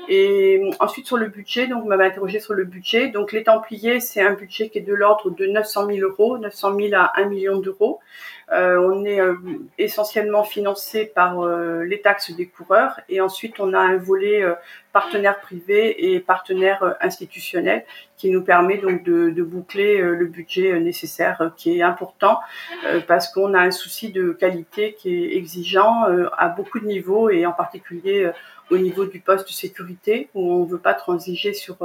Et 0.10 0.62
ensuite 0.80 1.06
sur 1.06 1.18
le 1.18 1.28
budget, 1.28 1.68
donc 1.68 1.84
vous 1.84 1.88
m'avez 1.88 2.06
interrogé 2.06 2.40
sur 2.40 2.54
le 2.54 2.66
budget. 2.66 3.10
Donc 3.10 3.32
les 3.32 3.44
Templiers, 3.44 4.00
c'est 4.00 4.22
un 4.22 4.34
budget 4.34 4.70
qui 4.70 4.80
est 4.80 4.82
de 4.82 4.94
l'ordre 4.94 5.30
de 5.30 5.46
900 5.46 5.88
000 5.88 6.00
euros, 6.00 6.38
900 6.38 6.76
000 6.78 6.90
à 6.96 7.14
1 7.20 7.26
million 7.26 7.60
d'euros. 7.60 8.00
Euh, 8.52 8.78
on 8.80 9.06
est 9.06 9.22
euh, 9.22 9.36
essentiellement 9.78 10.44
financé 10.44 11.06
par 11.06 11.40
euh, 11.40 11.86
les 11.86 12.02
taxes 12.02 12.32
des 12.36 12.48
coureurs 12.48 13.00
et 13.08 13.22
ensuite 13.22 13.62
on 13.62 13.74
a 13.74 13.80
un 13.80 13.96
volet 13.96 14.44
partenaire 14.92 15.40
privé 15.40 16.14
et 16.14 16.20
partenaire 16.20 16.98
institutionnel 17.00 17.86
qui 18.18 18.30
nous 18.30 18.44
permet 18.44 18.78
donc 18.78 19.04
de, 19.04 19.30
de 19.30 19.44
boucler 19.44 20.00
le 20.00 20.26
budget 20.26 20.78
nécessaire 20.82 21.52
qui 21.56 21.78
est 21.78 21.82
important 21.82 22.40
parce 23.08 23.32
qu'on 23.32 23.54
a 23.54 23.60
un 23.62 23.72
souci 23.72 24.12
de 24.12 24.32
qualité 24.32 24.96
qui 25.00 25.16
est 25.16 25.38
exigeant 25.38 26.04
à 26.38 26.50
beaucoup 26.50 26.80
de 26.80 26.86
niveaux 26.86 27.30
et 27.30 27.46
en 27.46 27.54
particulier 27.54 28.30
au 28.72 28.78
niveau 28.78 29.06
du 29.06 29.20
poste 29.20 29.48
de 29.48 29.54
sécurité 29.54 30.30
où 30.34 30.52
on 30.52 30.66
ne 30.66 30.70
veut 30.72 30.80
pas 30.80 30.94
transiger 30.94 31.54
sur 31.54 31.78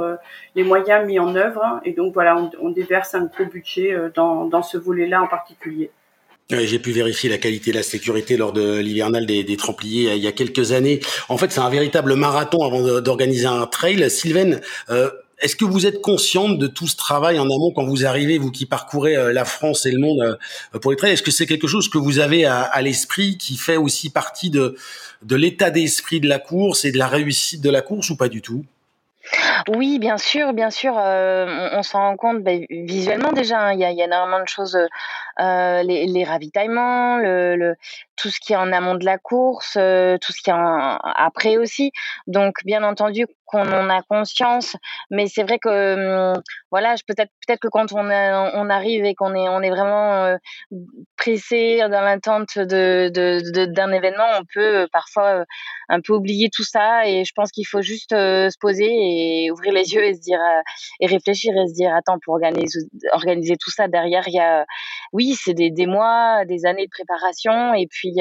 les 0.55 0.63
moyens 0.63 1.05
mis 1.05 1.19
en 1.19 1.35
œuvre 1.35 1.79
et 1.85 1.93
donc 1.93 2.13
voilà 2.13 2.49
on, 2.59 2.69
déverse 2.71 3.13
un 3.13 3.25
gros 3.25 3.45
budget 3.45 3.95
dans, 4.15 4.45
dans 4.45 4.63
ce 4.63 4.77
volet-là 4.77 5.21
en 5.21 5.27
particulier. 5.27 5.91
J'ai 6.49 6.79
pu 6.79 6.91
vérifier 6.91 7.29
la 7.29 7.37
qualité 7.37 7.71
de 7.71 7.75
la 7.75 7.83
sécurité 7.83 8.37
lors 8.37 8.53
de 8.53 8.79
l'hivernal 8.79 9.25
des, 9.25 9.43
des 9.43 9.57
Templiers 9.57 10.15
il 10.15 10.23
y 10.23 10.27
a 10.27 10.31
quelques 10.31 10.71
années. 10.71 11.01
En 11.27 11.37
fait, 11.37 11.51
c'est 11.51 11.59
un 11.59 11.69
véritable 11.69 12.15
marathon 12.15 12.63
avant 12.63 13.01
d'organiser 13.01 13.47
un 13.47 13.65
trail. 13.65 14.09
Sylvain, 14.09 14.61
euh, 14.89 15.11
est-ce 15.39 15.55
que 15.55 15.65
vous 15.65 15.85
êtes 15.85 16.01
consciente 16.01 16.57
de 16.57 16.67
tout 16.67 16.87
ce 16.87 16.95
travail 16.95 17.37
en 17.39 17.45
amont 17.45 17.71
quand 17.71 17.85
vous 17.85 18.05
arrivez, 18.05 18.37
vous 18.37 18.51
qui 18.51 18.65
parcourez 18.65 19.15
euh, 19.15 19.31
la 19.31 19.45
France 19.45 19.85
et 19.85 19.91
le 19.91 19.99
monde 19.99 20.21
euh, 20.73 20.79
pour 20.79 20.91
les 20.91 20.97
trails 20.97 21.13
Est-ce 21.13 21.23
que 21.23 21.31
c'est 21.31 21.45
quelque 21.45 21.67
chose 21.67 21.89
que 21.89 21.97
vous 21.97 22.19
avez 22.19 22.45
à, 22.45 22.81
l'esprit 22.81 23.37
qui 23.37 23.57
fait 23.57 23.77
aussi 23.77 24.09
partie 24.09 24.49
de, 24.49 24.75
l'état 25.29 25.69
d'esprit 25.69 26.19
de 26.19 26.27
la 26.27 26.39
course 26.39 26.85
et 26.85 26.91
de 26.91 26.97
la 26.97 27.07
réussite 27.07 27.61
de 27.61 27.69
la 27.69 27.81
course 27.81 28.09
ou 28.09 28.17
pas 28.17 28.29
du 28.29 28.41
tout? 28.41 28.65
Oui, 29.67 29.99
bien 29.99 30.17
sûr, 30.17 30.53
bien 30.53 30.69
sûr, 30.69 30.97
euh, 30.97 31.69
on, 31.73 31.83
s'en 31.83 31.99
rend 31.99 32.15
compte 32.15 32.41
ben, 32.41 32.65
visuellement 32.69 33.33
déjà. 33.33 33.59
Hein, 33.59 33.73
il 33.73 33.79
y, 33.79 33.83
a, 33.83 33.91
énormément 33.91 34.41
de 34.41 34.47
choses, 34.47 34.77
les, 35.37 36.23
ravitaillements, 36.25 37.17
le, 37.17 37.57
le, 37.57 37.75
tout 38.15 38.29
ce 38.29 38.39
qui 38.39 38.53
est 38.53 38.57
en 38.57 38.71
amont 38.71 38.95
de 38.95 39.03
la 39.03 39.17
course, 39.17 39.73
tout 39.73 40.31
ce 40.31 40.41
qui 40.41 40.49
est 40.49 40.53
après 40.53 41.57
aussi. 41.57 41.91
Donc, 42.25 42.55
bien 42.63 42.83
entendu, 42.83 43.25
qu'on 43.47 43.61
en 43.61 43.89
a 43.89 44.01
conscience, 44.03 44.75
mais 45.09 45.27
c'est 45.27 45.43
vrai 45.43 45.57
que 45.59 46.33
hum, 46.33 46.41
voilà, 46.71 46.95
peut-être 47.07 47.31
peut-être 47.45 47.59
que 47.59 47.67
quand 47.67 47.93
on, 47.93 48.09
arrive 48.69 49.05
et 49.05 49.15
qu'on 49.15 49.33
est 49.33 49.49
on 49.49 49.61
est 49.61 49.69
vraiment 49.69 50.25
euh, 50.25 50.37
pressé 51.17 51.79
dans 51.79 52.01
l'attente 52.01 52.59
de, 52.59 53.65
d'un 53.65 53.91
événement, 53.91 54.27
on 54.39 54.43
peut 54.53 54.83
euh, 54.83 54.87
parfois 54.91 55.45
un 55.89 56.01
peu 56.01 56.13
oublier 56.13 56.49
tout 56.53 56.63
ça 56.63 57.07
et 57.07 57.23
je 57.23 57.31
pense 57.33 57.51
qu'il 57.51 57.65
faut 57.65 57.81
juste 57.81 58.11
se 58.11 58.57
poser 58.59 58.89
et 58.89 59.51
ouvrir 59.51 59.73
les 59.73 59.93
yeux 59.93 60.03
et 60.03 60.13
se 60.13 60.19
dire 60.19 60.39
et 60.99 61.07
réfléchir 61.07 61.53
et 61.55 61.67
se 61.67 61.73
dire 61.73 61.95
attends 61.95 62.19
pour 62.23 62.33
organiser 62.33 62.79
organiser 63.13 63.55
tout 63.55 63.71
ça 63.71 63.87
derrière 63.87 64.27
il 64.27 64.33
y 64.33 64.39
a 64.39 64.65
oui 65.13 65.35
c'est 65.41 65.53
des, 65.53 65.71
des 65.71 65.85
mois 65.87 66.43
des 66.45 66.65
années 66.65 66.85
de 66.85 66.91
préparation 66.91 67.73
et 67.73 67.87
puis 67.89 68.11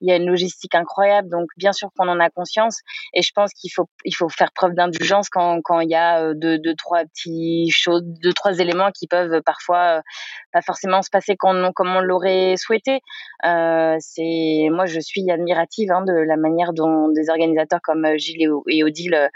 il 0.00 0.08
y 0.08 0.12
a 0.12 0.16
une 0.16 0.26
logistique 0.26 0.74
incroyable. 0.74 1.28
Donc, 1.28 1.48
bien 1.56 1.72
sûr 1.72 1.88
qu'on 1.96 2.08
en 2.08 2.20
a 2.20 2.30
conscience. 2.30 2.80
Et 3.14 3.22
je 3.22 3.32
pense 3.34 3.52
qu'il 3.52 3.72
faut, 3.72 3.88
il 4.04 4.14
faut 4.14 4.28
faire 4.28 4.52
d'indulgence 4.70 5.28
quand, 5.28 5.60
quand 5.62 5.80
il 5.80 5.90
y 5.90 5.94
a 5.94 6.20
euh, 6.20 6.34
deux, 6.34 6.58
deux, 6.58 6.74
trois 6.74 7.04
petits 7.04 7.70
choses, 7.70 8.02
deux, 8.04 8.32
trois 8.32 8.58
éléments 8.58 8.90
qui 8.90 9.06
peuvent 9.06 9.42
parfois 9.42 9.98
euh, 9.98 10.02
pas 10.52 10.62
forcément 10.62 11.02
se 11.02 11.10
passer 11.10 11.36
comme 11.36 11.70
on, 11.78 12.00
l'aurait 12.00 12.54
souhaité. 12.56 13.00
Euh, 13.44 13.96
c'est, 14.00 14.68
moi, 14.70 14.86
je 14.86 15.00
suis 15.00 15.30
admirative 15.30 15.90
hein, 15.92 16.04
de 16.06 16.12
la 16.12 16.36
manière 16.36 16.72
dont 16.72 17.08
des 17.08 17.30
organisateurs 17.30 17.80
comme 17.82 18.06
Gilles 18.16 18.48
et, 18.68 18.84
Odile 18.84 19.30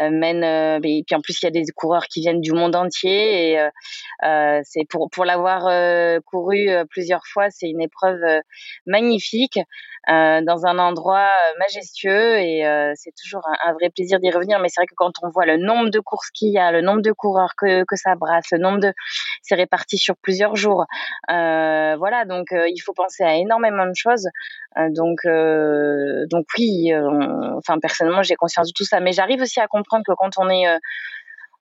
mènent. 0.00 0.82
et 0.84 1.02
puis 1.06 1.16
en 1.16 1.20
plus, 1.20 1.40
il 1.42 1.46
y 1.46 1.48
a 1.48 1.50
des 1.50 1.64
coureurs 1.74 2.06
qui 2.06 2.20
viennent 2.20 2.40
du 2.40 2.52
monde 2.52 2.76
entier. 2.76 3.52
Et 3.52 3.68
c'est 4.64 4.84
pour, 4.88 5.10
pour 5.10 5.24
l'avoir 5.24 6.20
couru 6.24 6.68
plusieurs 6.90 7.26
fois, 7.26 7.50
c'est 7.50 7.68
une 7.68 7.80
épreuve 7.80 8.20
magnifique 8.86 9.58
euh, 10.08 10.40
dans 10.40 10.64
un 10.64 10.78
endroit 10.78 11.28
euh, 11.28 11.58
majestueux 11.58 12.38
et 12.38 12.66
euh, 12.66 12.92
c'est 12.94 13.12
toujours 13.20 13.42
un, 13.62 13.72
vrai 13.74 13.90
plaisir 13.90 14.18
d'y 14.20 14.30
revenir. 14.30 14.58
Mais 14.58 14.68
c'est 14.70 14.80
vrai 14.80 14.86
que 14.86 14.94
quand 14.96 15.12
on 15.22 15.28
voit 15.28 15.44
le 15.44 15.58
nombre 15.58 15.90
de 15.90 16.00
courses 16.00 16.30
qu'il 16.30 16.50
y 16.50 16.56
a, 16.56 16.72
le 16.72 16.80
nombre 16.80 17.02
de 17.02 17.12
coureurs 17.12 17.52
que, 17.58 17.84
que 17.84 17.94
ça 17.94 18.14
brasse, 18.14 18.46
le 18.52 18.58
nombre 18.58 18.78
de, 18.78 18.94
c'est 19.42 19.54
réparti 19.54 19.98
sur 19.98 20.16
plusieurs 20.16 20.56
jours. 20.58 20.84
voilà, 21.28 22.24
donc 22.26 22.48
il 22.52 22.80
faut 22.84 22.92
penser 22.92 23.22
à 23.22 23.36
énormément 23.36 23.86
de 23.86 23.94
choses. 23.94 24.28
donc, 24.90 25.20
donc 26.30 26.46
oui, 26.58 26.92
enfin 27.56 27.78
personnellement 27.80 28.22
j'ai 28.22 28.36
conscience 28.36 28.68
de 28.68 28.72
tout 28.76 28.84
ça, 28.84 29.00
mais 29.00 29.12
j'arrive 29.12 29.40
aussi 29.42 29.60
à 29.60 29.66
comprendre 29.66 30.04
que 30.06 30.12
quand 30.14 30.32
on 30.38 30.50
est 30.50 30.66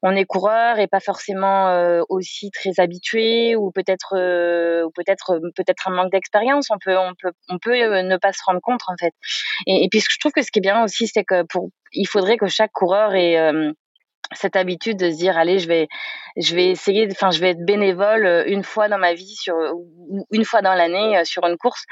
on 0.07 0.15
est 0.15 0.25
coureur 0.25 0.77
et 0.77 0.85
pas 0.85 0.99
forcément 0.99 1.69
euh, 1.69 2.03
aussi 2.09 2.51
très 2.51 2.79
habitué 2.79 3.55
ou 3.55 3.71
peut-être 3.71 4.13
euh, 4.15 4.87
peut-être 4.93 5.39
peut-être 5.55 5.87
un 5.87 5.91
manque 5.91 6.11
d'expérience 6.11 6.69
on 6.69 6.77
peut 6.77 6.95
on 6.95 7.13
peut 7.19 7.31
on 7.49 7.57
peut 7.57 7.73
euh, 7.73 8.03
ne 8.03 8.17
pas 8.17 8.31
se 8.31 8.41
rendre 8.45 8.61
compte 8.61 8.81
en 8.87 8.95
fait 8.99 9.13
et, 9.65 9.87
puis 9.89 9.99
je 9.99 10.19
trouve 10.19 10.31
que 10.31 10.43
ce 10.43 10.51
qui 10.51 10.59
est 10.59 10.61
bien 10.61 10.83
aussi 10.83 11.07
c'est 11.07 11.23
que 11.23 11.41
pour 11.43 11.69
il 11.91 12.07
faudrait 12.07 12.37
que 12.37 12.45
chaque 12.45 12.71
coureur 12.71 13.15
ait 13.15 13.35
cette 14.33 14.55
habitude 14.55 14.97
de 14.97 15.11
se 15.11 15.17
dire 15.17 15.37
allez 15.37 15.59
je 15.59 15.67
vais 15.67 15.87
je 16.37 16.55
vais 16.55 16.69
essayer 16.69 17.07
enfin 17.11 17.31
je 17.31 17.39
vais 17.39 17.51
être 17.51 17.65
bénévole 17.65 18.43
une 18.47 18.63
fois 18.63 18.89
dans 18.89 18.97
ma 18.97 19.13
vie 19.13 19.35
sur 19.35 19.55
une 20.31 20.45
fois 20.45 20.61
dans 20.61 20.73
l'année 20.73 21.23
sur 21.25 21.45
une 21.45 21.57
course 21.57 21.85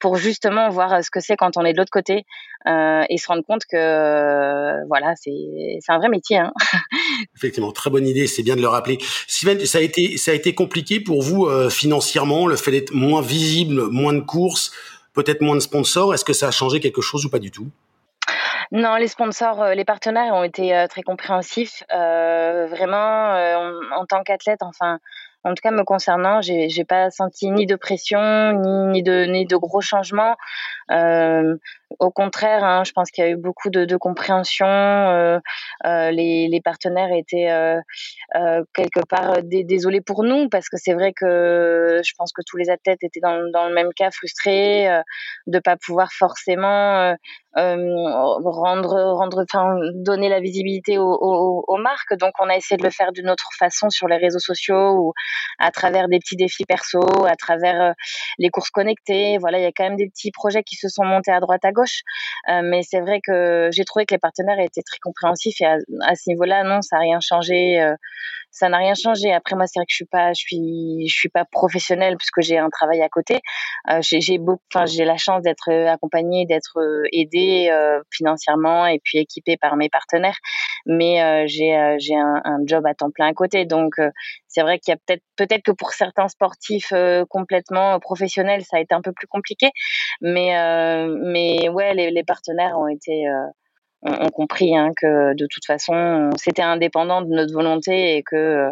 pour 0.00 0.16
justement 0.16 0.68
voir 0.70 0.92
euh, 0.92 1.02
ce 1.02 1.10
que 1.10 1.20
c'est 1.20 1.36
quand 1.36 1.56
on 1.56 1.64
est 1.64 1.72
de 1.72 1.78
l'autre 1.78 1.90
côté 1.90 2.24
euh, 2.66 3.02
et 3.08 3.18
se 3.18 3.26
rendre 3.26 3.42
compte 3.44 3.62
que 3.70 3.76
euh, 3.76 4.84
voilà, 4.88 5.14
c'est 5.16 5.78
c'est 5.80 5.92
un 5.92 5.98
vrai 5.98 6.08
métier. 6.08 6.38
Hein. 6.38 6.52
Effectivement, 7.36 7.72
très 7.72 7.90
bonne 7.90 8.06
idée, 8.06 8.26
c'est 8.26 8.42
bien 8.42 8.56
de 8.56 8.60
le 8.60 8.68
rappeler. 8.68 8.98
Sylvain, 9.26 9.64
ça 9.64 9.78
a 9.78 9.80
été 9.80 10.16
ça 10.16 10.32
a 10.32 10.34
été 10.34 10.54
compliqué 10.54 11.00
pour 11.00 11.22
vous 11.22 11.46
euh, 11.46 11.70
financièrement, 11.70 12.46
le 12.46 12.56
fait 12.56 12.70
d'être 12.70 12.92
moins 12.92 13.22
visible, 13.22 13.88
moins 13.90 14.12
de 14.12 14.20
courses, 14.20 14.72
peut-être 15.14 15.40
moins 15.40 15.54
de 15.54 15.60
sponsors. 15.60 16.14
Est-ce 16.14 16.24
que 16.24 16.32
ça 16.32 16.48
a 16.48 16.50
changé 16.50 16.80
quelque 16.80 17.00
chose 17.00 17.24
ou 17.24 17.30
pas 17.30 17.38
du 17.38 17.50
tout? 17.50 17.68
Non, 18.72 18.96
les 18.96 19.08
sponsors, 19.08 19.64
les 19.74 19.84
partenaires 19.84 20.34
ont 20.34 20.44
été 20.44 20.86
très 20.90 21.02
compréhensifs. 21.02 21.82
Euh, 21.94 22.66
vraiment, 22.66 23.34
en 23.96 24.06
tant 24.06 24.22
qu'athlète, 24.22 24.62
enfin, 24.62 24.98
en 25.44 25.54
tout 25.54 25.62
cas 25.62 25.70
me 25.70 25.84
concernant, 25.84 26.40
j'ai 26.40 26.68
j'ai 26.68 26.84
pas 26.84 27.10
senti 27.10 27.50
ni 27.50 27.66
de 27.66 27.76
pression 27.76 28.52
ni, 28.52 28.84
ni 28.86 29.02
de 29.02 29.24
ni 29.24 29.46
de 29.46 29.56
gros 29.56 29.80
changements. 29.80 30.36
Euh, 30.90 31.56
au 31.98 32.10
contraire, 32.10 32.64
hein, 32.64 32.84
je 32.84 32.92
pense 32.92 33.10
qu'il 33.10 33.24
y 33.24 33.26
a 33.26 33.30
eu 33.30 33.36
beaucoup 33.36 33.70
de, 33.70 33.84
de 33.84 33.96
compréhension. 33.96 34.66
Euh, 34.66 35.38
euh, 35.86 36.10
les, 36.10 36.48
les, 36.48 36.60
partenaires 36.60 37.10
étaient 37.12 37.50
euh, 37.50 38.62
quelque 38.74 39.00
part 39.08 39.38
désolés 39.42 40.00
pour 40.00 40.22
nous 40.22 40.48
parce 40.48 40.68
que 40.68 40.76
c'est 40.76 40.92
vrai 40.92 41.12
que 41.12 42.00
je 42.04 42.12
pense 42.16 42.32
que 42.32 42.42
tous 42.46 42.56
les 42.56 42.68
athlètes 42.68 43.02
étaient 43.02 43.20
dans, 43.20 43.50
dans 43.52 43.68
le 43.68 43.74
même 43.74 43.92
cas, 43.94 44.10
frustrés 44.10 44.88
de 45.46 45.58
pas 45.58 45.76
pouvoir 45.76 46.12
forcément 46.12 47.16
rendre, 47.54 49.14
rendre, 49.14 49.44
enfin, 49.50 49.76
donner 49.94 50.28
la 50.28 50.40
visibilité 50.40 50.98
aux, 50.98 51.18
aux, 51.20 51.64
aux, 51.66 51.76
marques. 51.78 52.14
Donc, 52.18 52.32
on 52.38 52.48
a 52.48 52.56
essayé 52.56 52.76
de 52.76 52.84
le 52.84 52.90
faire 52.90 53.12
d'une 53.12 53.30
autre 53.30 53.48
façon 53.58 53.90
sur 53.90 54.06
les 54.08 54.16
réseaux 54.16 54.38
sociaux 54.38 54.92
ou 54.92 55.12
à 55.58 55.70
travers 55.70 56.08
des 56.08 56.18
petits 56.18 56.36
défis 56.36 56.64
perso, 56.64 57.00
à 57.26 57.34
travers 57.36 57.94
les 58.38 58.50
courses 58.50 58.70
connectées. 58.70 59.38
Voilà, 59.38 59.58
il 59.58 59.62
y 59.62 59.66
a 59.66 59.72
quand 59.74 59.84
même 59.84 59.96
des 59.96 60.08
petits 60.08 60.30
projets 60.30 60.62
qui 60.62 60.76
se 60.76 60.88
sont 60.88 61.04
montés 61.04 61.32
à 61.32 61.40
droite 61.40 61.64
à 61.64 61.72
gauche. 61.72 61.77
Euh, 62.48 62.62
mais 62.64 62.82
c'est 62.82 63.00
vrai 63.00 63.20
que 63.24 63.68
j'ai 63.72 63.84
trouvé 63.84 64.06
que 64.06 64.14
les 64.14 64.18
partenaires 64.18 64.58
étaient 64.58 64.82
très 64.82 64.98
compréhensifs 65.02 65.60
et 65.60 65.66
à, 65.66 65.76
à 66.02 66.14
ce 66.14 66.28
niveau-là, 66.30 66.64
non, 66.64 66.82
ça 66.82 66.96
n'a 66.96 67.02
rien 67.02 67.20
changé. 67.20 67.80
Euh, 68.48 68.58
ça 68.58 68.68
n'a 68.68 68.78
rien 68.78 68.94
changé. 68.94 69.32
Après 69.32 69.56
moi, 69.56 69.66
c'est 69.66 69.78
vrai 69.78 69.86
que 69.86 69.92
je 69.92 69.96
suis 69.96 70.04
pas, 70.04 70.32
je 70.32 70.40
suis, 70.40 71.08
je 71.08 71.14
suis 71.14 71.28
pas 71.28 71.44
professionnelle 71.44 72.16
puisque 72.16 72.40
j'ai 72.40 72.58
un 72.58 72.70
travail 72.70 73.02
à 73.02 73.08
côté. 73.08 73.40
Euh, 73.90 74.00
j'ai 74.02 74.38
beaucoup, 74.38 74.62
enfin 74.74 74.86
j'ai 74.86 75.04
la 75.04 75.16
chance 75.16 75.42
d'être 75.42 75.70
accompagnée, 75.70 76.46
d'être 76.46 76.78
aidée 77.12 77.68
euh, 77.70 78.00
financièrement 78.10 78.86
et 78.86 79.00
puis 79.02 79.18
équipée 79.18 79.56
par 79.56 79.76
mes 79.76 79.88
partenaires. 79.88 80.38
Mais 80.86 81.22
euh, 81.22 81.44
j'ai 81.46 81.96
j'ai 81.98 82.14
un, 82.16 82.42
job 82.66 82.86
à 82.86 82.94
temps 82.94 83.10
plein 83.10 83.28
à 83.28 83.34
côté, 83.34 83.64
donc 83.64 83.94
c'est 84.48 84.62
vrai 84.62 84.78
qu'il 84.78 84.92
y 84.92 84.94
a 84.94 84.98
peut-être 85.06 85.22
peut-être 85.36 85.62
que 85.62 85.72
pour 85.72 85.92
certains 85.92 86.28
sportifs 86.28 86.92
complètement 87.28 87.98
professionnels, 88.00 88.64
ça 88.64 88.78
a 88.78 88.80
été 88.80 88.94
un 88.94 89.02
peu 89.02 89.12
plus 89.12 89.26
compliqué. 89.26 89.70
Mais 90.20 90.54
mais 91.08 91.68
ouais, 91.68 91.94
les 91.94 92.24
partenaires 92.24 92.78
ont 92.78 92.88
été 92.88 93.26
ont, 94.02 94.28
compris 94.30 94.76
hein, 94.76 94.90
que 94.96 95.34
de 95.34 95.46
toute 95.50 95.64
façon 95.64 96.30
c'était 96.36 96.62
indépendant 96.62 97.22
de 97.22 97.28
notre 97.28 97.52
volonté 97.52 98.16
et 98.16 98.22
que 98.22 98.68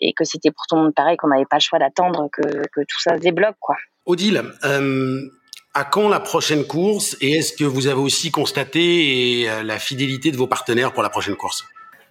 et 0.00 0.12
que 0.14 0.24
c'était 0.24 0.50
pour 0.50 0.64
tout 0.68 0.76
le 0.76 0.82
monde 0.82 0.94
pareil 0.94 1.16
qu'on 1.16 1.28
n'avait 1.28 1.44
pas 1.44 1.56
le 1.56 1.62
choix 1.62 1.78
d'attendre 1.78 2.28
que, 2.32 2.42
que 2.42 2.80
tout 2.80 3.00
ça 3.00 3.16
se 3.16 3.20
débloque 3.22 3.56
quoi. 3.60 3.76
Odile, 4.06 4.42
euh, 4.64 5.20
à 5.74 5.84
quand 5.84 6.08
la 6.08 6.20
prochaine 6.20 6.66
course? 6.66 7.16
Et 7.20 7.32
est-ce 7.32 7.52
que 7.52 7.64
vous 7.64 7.86
avez 7.86 8.00
aussi 8.00 8.30
constaté 8.30 9.48
euh, 9.48 9.62
la 9.62 9.78
fidélité 9.78 10.30
de 10.30 10.36
vos 10.36 10.46
partenaires 10.46 10.92
pour 10.92 11.02
la 11.02 11.10
prochaine 11.10 11.36
course? 11.36 11.64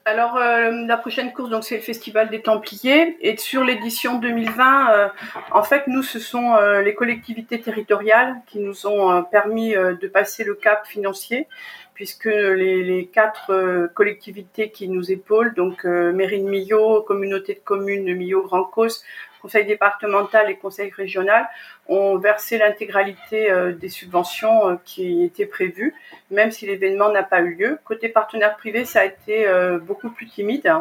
Alors 0.06 0.38
euh, 0.38 0.86
la 0.88 0.98
prochaine 0.98 1.32
course 1.32 1.50
donc 1.50 1.64
c'est 1.64 1.76
le 1.76 1.82
festival 1.82 2.30
des 2.30 2.42
Templiers. 2.42 3.18
Et 3.22 3.38
sur 3.38 3.64
l'édition 3.64 4.18
2020 4.18 4.92
euh, 4.94 5.08
en 5.52 5.64
fait 5.64 5.88
nous 5.88 6.02
ce 6.02 6.20
sont 6.20 6.56
euh, 6.56 6.82
les 6.82 6.96
collectivités 6.96 7.62
territoriales 7.62 8.36
qui 8.48 8.60
nous 8.60 8.88
ont 8.88 9.12
euh, 9.12 9.22
permis 9.22 9.74
de 9.74 10.08
passer 10.08 10.44
le 10.44 10.56
cap 10.56 10.88
financier 10.88 11.48
puisque 11.94 12.26
les, 12.26 12.84
les 12.84 13.06
quatre 13.06 13.92
collectivités 13.94 14.72
qui 14.72 14.88
nous 14.88 15.12
épaulent 15.12 15.54
donc 15.54 15.84
mairie 15.84 16.42
de 16.42 16.50
Millau, 16.50 17.04
communauté 17.04 17.54
de 17.54 17.60
communes 17.60 18.06
de 18.06 18.14
Millau 18.14 18.42
Grand 18.42 18.64
Cause, 18.64 19.04
conseil 19.42 19.66
départemental 19.66 20.50
et 20.50 20.56
conseil 20.56 20.90
régional 20.90 21.48
ont 21.88 22.18
versé 22.18 22.58
l'intégralité 22.58 23.52
euh, 23.52 23.74
des 23.74 23.90
subventions 23.90 24.70
euh, 24.70 24.76
qui 24.86 25.24
étaient 25.24 25.46
prévues, 25.46 25.94
même 26.30 26.52
si 26.52 26.66
l'événement 26.66 27.12
n'a 27.12 27.24
pas 27.24 27.42
eu 27.42 27.56
lieu. 27.56 27.80
Côté 27.84 28.08
partenaire 28.08 28.56
privé, 28.56 28.86
ça 28.86 29.02
a 29.02 29.06
été 29.06 29.48
euh, 29.48 29.78
beaucoup 29.78 30.10
plus 30.10 30.28
timide. 30.28 30.72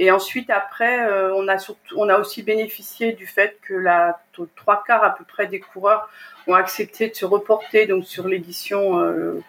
Et 0.00 0.10
ensuite, 0.12 0.48
après, 0.50 1.08
on 1.34 1.48
a 1.48 1.58
surtout, 1.58 1.96
on 1.98 2.08
a 2.08 2.18
aussi 2.18 2.44
bénéficié 2.44 3.14
du 3.14 3.26
fait 3.26 3.58
que 3.62 3.74
la 3.74 4.20
trois 4.54 4.84
quarts 4.86 5.02
à 5.02 5.12
peu 5.12 5.24
près 5.24 5.48
des 5.48 5.58
coureurs 5.58 6.08
ont 6.46 6.54
accepté 6.54 7.08
de 7.08 7.14
se 7.16 7.24
reporter 7.24 7.86
donc 7.86 8.04
sur 8.04 8.28
l'édition 8.28 8.96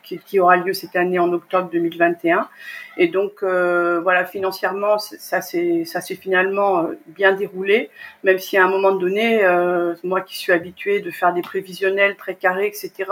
qui, 0.02 0.40
aura 0.40 0.58
lieu 0.58 0.74
cette 0.74 0.96
année 0.96 1.20
en 1.20 1.32
octobre 1.34 1.70
2021. 1.70 2.50
Et 2.98 3.10
donc 3.10 3.44
voilà, 3.44 4.26
financièrement, 4.26 4.98
ça 4.98 5.42
s'est 5.42 5.86
ça 5.86 6.02
finalement 6.02 6.90
bien 7.06 7.34
déroulé, 7.34 7.92
même 8.24 8.40
si 8.40 8.58
à 8.58 8.66
un 8.66 8.70
moment 8.70 8.94
donné, 8.94 9.44
moi 10.04 10.22
qui 10.22 10.36
suis 10.36 10.52
habituée 10.52 10.99
de 11.00 11.12
faire 11.12 11.34
des 11.34 11.42
prévisionnels 11.42 12.16
très 12.16 12.36
carrés, 12.36 12.68
etc. 12.68 13.06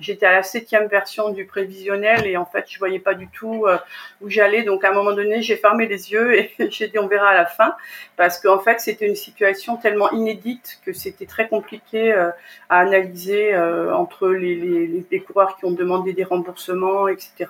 J'étais 0.00 0.24
à 0.24 0.32
la 0.32 0.42
septième 0.42 0.86
version 0.86 1.30
du 1.30 1.44
prévisionnel 1.44 2.26
et 2.26 2.36
en 2.36 2.46
fait, 2.46 2.64
je 2.68 2.78
voyais 2.78 2.98
pas 2.98 3.14
du 3.14 3.28
tout 3.28 3.66
euh, 3.66 3.76
où 4.22 4.30
j'allais. 4.30 4.62
Donc 4.62 4.82
à 4.82 4.90
un 4.90 4.92
moment 4.92 5.12
donné, 5.12 5.42
j'ai 5.42 5.56
fermé 5.56 5.86
les 5.86 6.10
yeux 6.10 6.34
et 6.34 6.52
j'ai 6.70 6.88
dit 6.88 6.98
on 6.98 7.06
verra 7.06 7.28
à 7.28 7.34
la 7.34 7.46
fin, 7.46 7.76
parce 8.16 8.40
qu'en 8.40 8.58
fait, 8.58 8.80
c'était 8.80 9.06
une 9.06 9.14
situation 9.14 9.76
tellement 9.76 10.10
inédite 10.10 10.80
que 10.84 10.92
c'était 10.92 11.26
très 11.26 11.48
compliqué 11.48 12.12
euh, 12.12 12.30
à 12.70 12.78
analyser 12.78 13.54
euh, 13.54 13.94
entre 13.94 14.28
les, 14.28 15.24
coureurs 15.26 15.56
qui 15.58 15.66
ont 15.66 15.72
demandé 15.72 16.14
des 16.14 16.24
remboursements, 16.24 17.06
etc. 17.08 17.46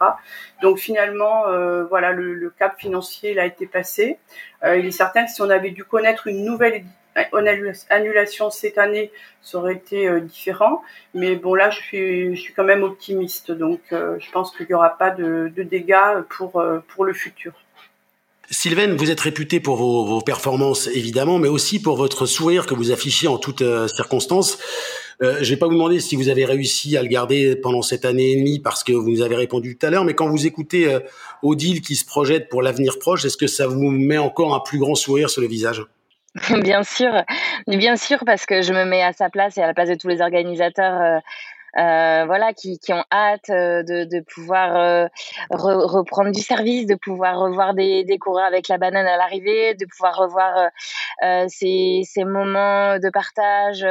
Donc 0.61 0.79
finalement, 0.79 1.45
voilà, 1.89 2.11
le, 2.11 2.35
le, 2.35 2.51
cap 2.51 2.79
financier 2.79 3.31
il 3.31 3.39
a 3.39 3.47
été 3.47 3.67
passé. 3.67 4.19
il 4.65 4.85
est 4.85 4.91
certain 4.91 5.25
que 5.25 5.31
si 5.31 5.41
on 5.41 5.51
avait 5.51 5.71
dû 5.71 5.85
connaître 5.85 6.27
une 6.27 6.45
nouvelle 6.45 6.83
annulation 7.91 8.51
cette 8.51 8.79
année, 8.79 9.11
ça 9.43 9.59
aurait 9.59 9.75
été 9.75 10.21
différent. 10.21 10.83
Mais 11.15 11.37
bon, 11.37 11.55
là, 11.55 11.71
je 11.71 11.81
suis, 11.81 12.37
je 12.37 12.41
suis 12.41 12.55
quand 12.55 12.65
même 12.65 12.83
optimiste. 12.83 13.51
Donc, 13.51 13.81
je 13.91 14.31
pense 14.33 14.57
qu'il 14.57 14.67
n'y 14.67 14.75
aura 14.75 14.97
pas 14.97 15.11
de, 15.11 15.53
dégâts 15.57 16.23
pour, 16.29 16.63
pour 16.89 17.05
le 17.05 17.13
futur. 17.13 17.53
Sylvaine, 18.53 18.97
vous 18.97 19.13
êtes 19.13 19.21
réputée 19.21 19.61
pour 19.61 19.77
vos, 19.77 20.05
vos, 20.05 20.21
performances, 20.21 20.89
évidemment, 20.89 21.39
mais 21.39 21.47
aussi 21.47 21.81
pour 21.81 21.97
votre 21.97 22.27
sourire 22.27 22.67
que 22.67 22.75
vous 22.75 22.91
affichez 22.91 23.29
en 23.29 23.39
toutes 23.39 23.63
euh, 23.63 23.87
circonstances. 23.87 24.59
Euh, 25.23 25.39
je 25.41 25.51
vais 25.51 25.57
pas 25.57 25.67
vous 25.67 25.75
demander 25.75 26.01
si 26.01 26.17
vous 26.17 26.29
avez 26.29 26.45
réussi 26.45 26.97
à 26.97 27.03
le 27.03 27.09
garder 27.09 27.55
pendant 27.55 27.81
cette 27.81 28.05
année 28.05 28.33
et 28.33 28.37
demie 28.37 28.59
parce 28.59 28.83
que 28.83 28.93
vous 28.93 29.09
nous 29.09 29.23
avez 29.23 29.37
répondu 29.37 29.79
tout 29.79 29.87
à 29.87 29.91
l'heure, 29.91 30.05
mais 30.05 30.15
quand 30.15 30.29
vous 30.29 30.47
écoutez 30.47 30.93
euh, 30.93 30.99
Odile 31.45 31.81
qui 31.81 31.95
se 31.95 32.05
projette 32.05 32.49
pour 32.49 32.61
l'avenir 32.61 32.99
proche, 32.99 33.25
est-ce 33.25 33.37
que 33.37 33.47
ça 33.47 33.69
vous 33.69 33.89
met 33.89 34.19
encore 34.19 34.53
un 34.53 34.61
plus 34.61 34.81
grand 34.81 34.97
sourire 34.97 35.31
sur 35.31 35.43
le 35.43 35.47
visage? 35.47 35.85
Bien 36.63 36.83
sûr, 36.85 37.13
bien 37.67 37.97
sûr, 37.97 38.19
parce 38.25 38.47
que 38.47 38.63
je 38.63 38.73
me 38.73 38.85
mets 38.85 39.03
à 39.03 39.13
sa 39.13 39.31
place 39.31 39.59
et 39.59 39.63
à 39.63 39.67
la 39.67 39.75
place 39.75 39.89
de 39.89 39.95
tous 39.97 40.09
les 40.09 40.21
organisateurs. 40.21 41.21
Euh 41.79 42.01
euh, 42.21 42.25
voilà, 42.27 42.53
qui, 42.53 42.79
qui, 42.79 42.93
ont 42.93 43.05
hâte 43.13 43.51
euh, 43.51 43.83
de, 43.83 44.05
de 44.05 44.25
pouvoir 44.35 44.77
euh, 44.77 45.07
re, 45.51 45.85
reprendre 45.87 46.31
du 46.31 46.41
service, 46.41 46.87
de 46.87 46.95
pouvoir 46.95 47.39
revoir 47.39 47.75
des, 47.75 48.05
des 48.05 48.19
coureurs 48.19 48.47
avec 48.47 48.69
la 48.69 48.79
banane 48.79 49.07
à 49.07 49.17
l'arrivée, 49.17 49.75
de 49.75 49.87
pouvoir 49.87 50.17
revoir 50.17 50.71
euh, 51.25 51.45
ces, 51.49 52.03
ces 52.05 52.25
moments 52.25 52.99
de 52.99 53.11
partage 53.11 53.87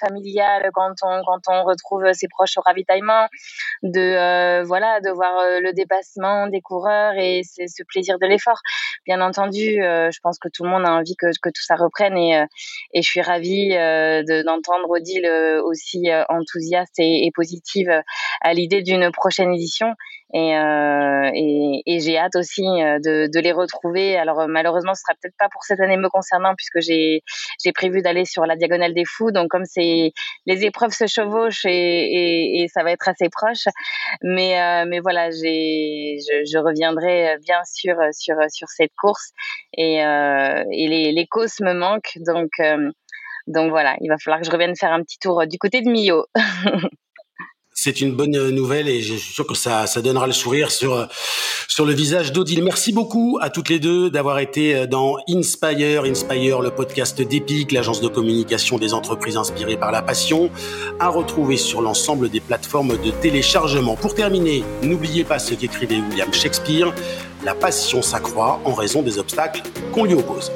familial 0.00 0.70
quand 0.72 0.94
on, 1.02 1.22
quand 1.24 1.40
on 1.48 1.64
retrouve 1.64 2.12
ses 2.12 2.28
proches 2.28 2.56
au 2.58 2.62
ravitaillement, 2.62 3.28
de 3.82 4.62
voilà, 4.64 5.00
de 5.00 5.10
voir 5.10 5.60
le 5.60 5.72
dépassement 5.72 6.46
des 6.46 6.60
coureurs 6.60 7.14
et 7.16 7.42
ce 7.44 7.82
plaisir 7.84 8.18
de 8.18 8.26
l'effort. 8.26 8.60
Bien 9.06 9.20
entendu, 9.20 9.76
je 9.80 10.20
pense 10.22 10.38
que 10.38 10.48
tout 10.48 10.64
le 10.64 10.70
monde 10.70 10.86
a 10.86 10.92
envie 10.92 11.16
que, 11.16 11.26
que 11.26 11.48
tout 11.48 11.62
ça 11.62 11.74
reprenne 11.76 12.16
et, 12.16 12.44
et 12.92 13.02
je 13.02 13.08
suis 13.08 13.22
ravie 13.22 13.70
d'entendre 14.44 14.90
Odile 14.90 15.26
aussi 15.64 16.08
enthousiaste 16.28 16.98
et, 16.98 17.21
et 17.22 17.30
positive 17.30 17.88
euh, 17.88 18.02
à 18.40 18.52
l'idée 18.52 18.82
d'une 18.82 19.10
prochaine 19.12 19.52
édition. 19.52 19.94
Et, 20.34 20.56
euh, 20.56 21.30
j'ai 21.86 22.18
hâte 22.18 22.36
aussi 22.36 22.64
euh, 22.64 22.98
de, 22.98 23.40
les 23.40 23.52
retrouver. 23.52 24.16
Alors 24.16 24.46
malheureusement, 24.48 24.94
ce 24.94 25.02
sera 25.02 25.14
peut-être 25.20 25.36
pas 25.38 25.48
pour 25.50 25.62
cette 25.62 25.80
année 25.80 25.96
me 25.96 26.08
concernant 26.08 26.54
puisque 26.56 26.80
j'ai 26.80 27.22
prévu 27.74 28.02
d'aller 28.02 28.24
sur 28.24 28.46
la 28.46 28.56
diagonale 28.56 28.94
des 28.94 29.04
fous. 29.04 29.30
Donc 29.30 29.48
comme 29.48 29.64
les 29.76 30.12
épreuves 30.46 30.92
se 30.92 31.06
chevauchent 31.06 31.64
et, 31.66 32.66
ça 32.72 32.82
va 32.82 32.92
être 32.92 33.08
assez 33.08 33.28
proche. 33.28 33.68
Mais 34.22 34.54
voilà, 35.00 35.30
je, 35.30 36.58
reviendrai 36.58 37.36
bien 37.44 37.60
sûr 37.64 37.96
sur 38.12 38.68
cette 38.68 38.92
course 39.00 39.30
et, 39.76 39.96
et 39.96 40.88
les, 40.88 41.12
les 41.12 41.26
causes 41.26 41.60
me 41.60 41.74
manquent. 41.74 42.18
Donc 42.26 42.50
donc 43.46 43.70
voilà, 43.70 43.96
il 44.00 44.08
va 44.08 44.18
falloir 44.18 44.40
que 44.40 44.46
je 44.46 44.52
revienne 44.52 44.76
faire 44.76 44.92
un 44.92 45.02
petit 45.02 45.18
tour 45.18 45.46
du 45.46 45.58
côté 45.58 45.82
de 45.82 45.90
Millau. 45.90 46.26
c'est 47.74 48.00
une 48.00 48.14
bonne 48.14 48.50
nouvelle 48.50 48.88
et 48.88 49.00
je 49.00 49.14
suis 49.14 49.32
sûr 49.32 49.46
que 49.46 49.54
ça, 49.54 49.86
ça 49.86 50.02
donnera 50.02 50.26
le 50.26 50.32
sourire 50.32 50.70
sur, 50.70 51.08
sur 51.68 51.84
le 51.84 51.92
visage 51.92 52.32
d'Odile. 52.32 52.62
Merci 52.62 52.92
beaucoup 52.92 53.38
à 53.40 53.50
toutes 53.50 53.68
les 53.68 53.78
deux 53.78 54.10
d'avoir 54.10 54.38
été 54.38 54.86
dans 54.86 55.16
Inspire, 55.28 56.04
Inspire, 56.04 56.60
le 56.60 56.70
podcast 56.70 57.20
d'Epic, 57.20 57.72
l'agence 57.72 58.00
de 58.00 58.08
communication 58.08 58.78
des 58.78 58.94
entreprises 58.94 59.36
inspirées 59.36 59.76
par 59.76 59.90
la 59.90 60.02
passion, 60.02 60.50
à 61.00 61.08
retrouver 61.08 61.56
sur 61.56 61.80
l'ensemble 61.80 62.28
des 62.28 62.40
plateformes 62.40 62.96
de 63.02 63.10
téléchargement. 63.10 63.96
Pour 63.96 64.14
terminer, 64.14 64.62
n'oubliez 64.82 65.24
pas 65.24 65.38
ce 65.38 65.54
qu'écrivait 65.54 66.00
William 66.10 66.32
Shakespeare, 66.32 66.92
la 67.44 67.54
passion 67.54 68.02
s'accroît 68.02 68.60
en 68.64 68.74
raison 68.74 69.02
des 69.02 69.18
obstacles 69.18 69.62
qu'on 69.92 70.04
lui 70.04 70.14
oppose. 70.14 70.52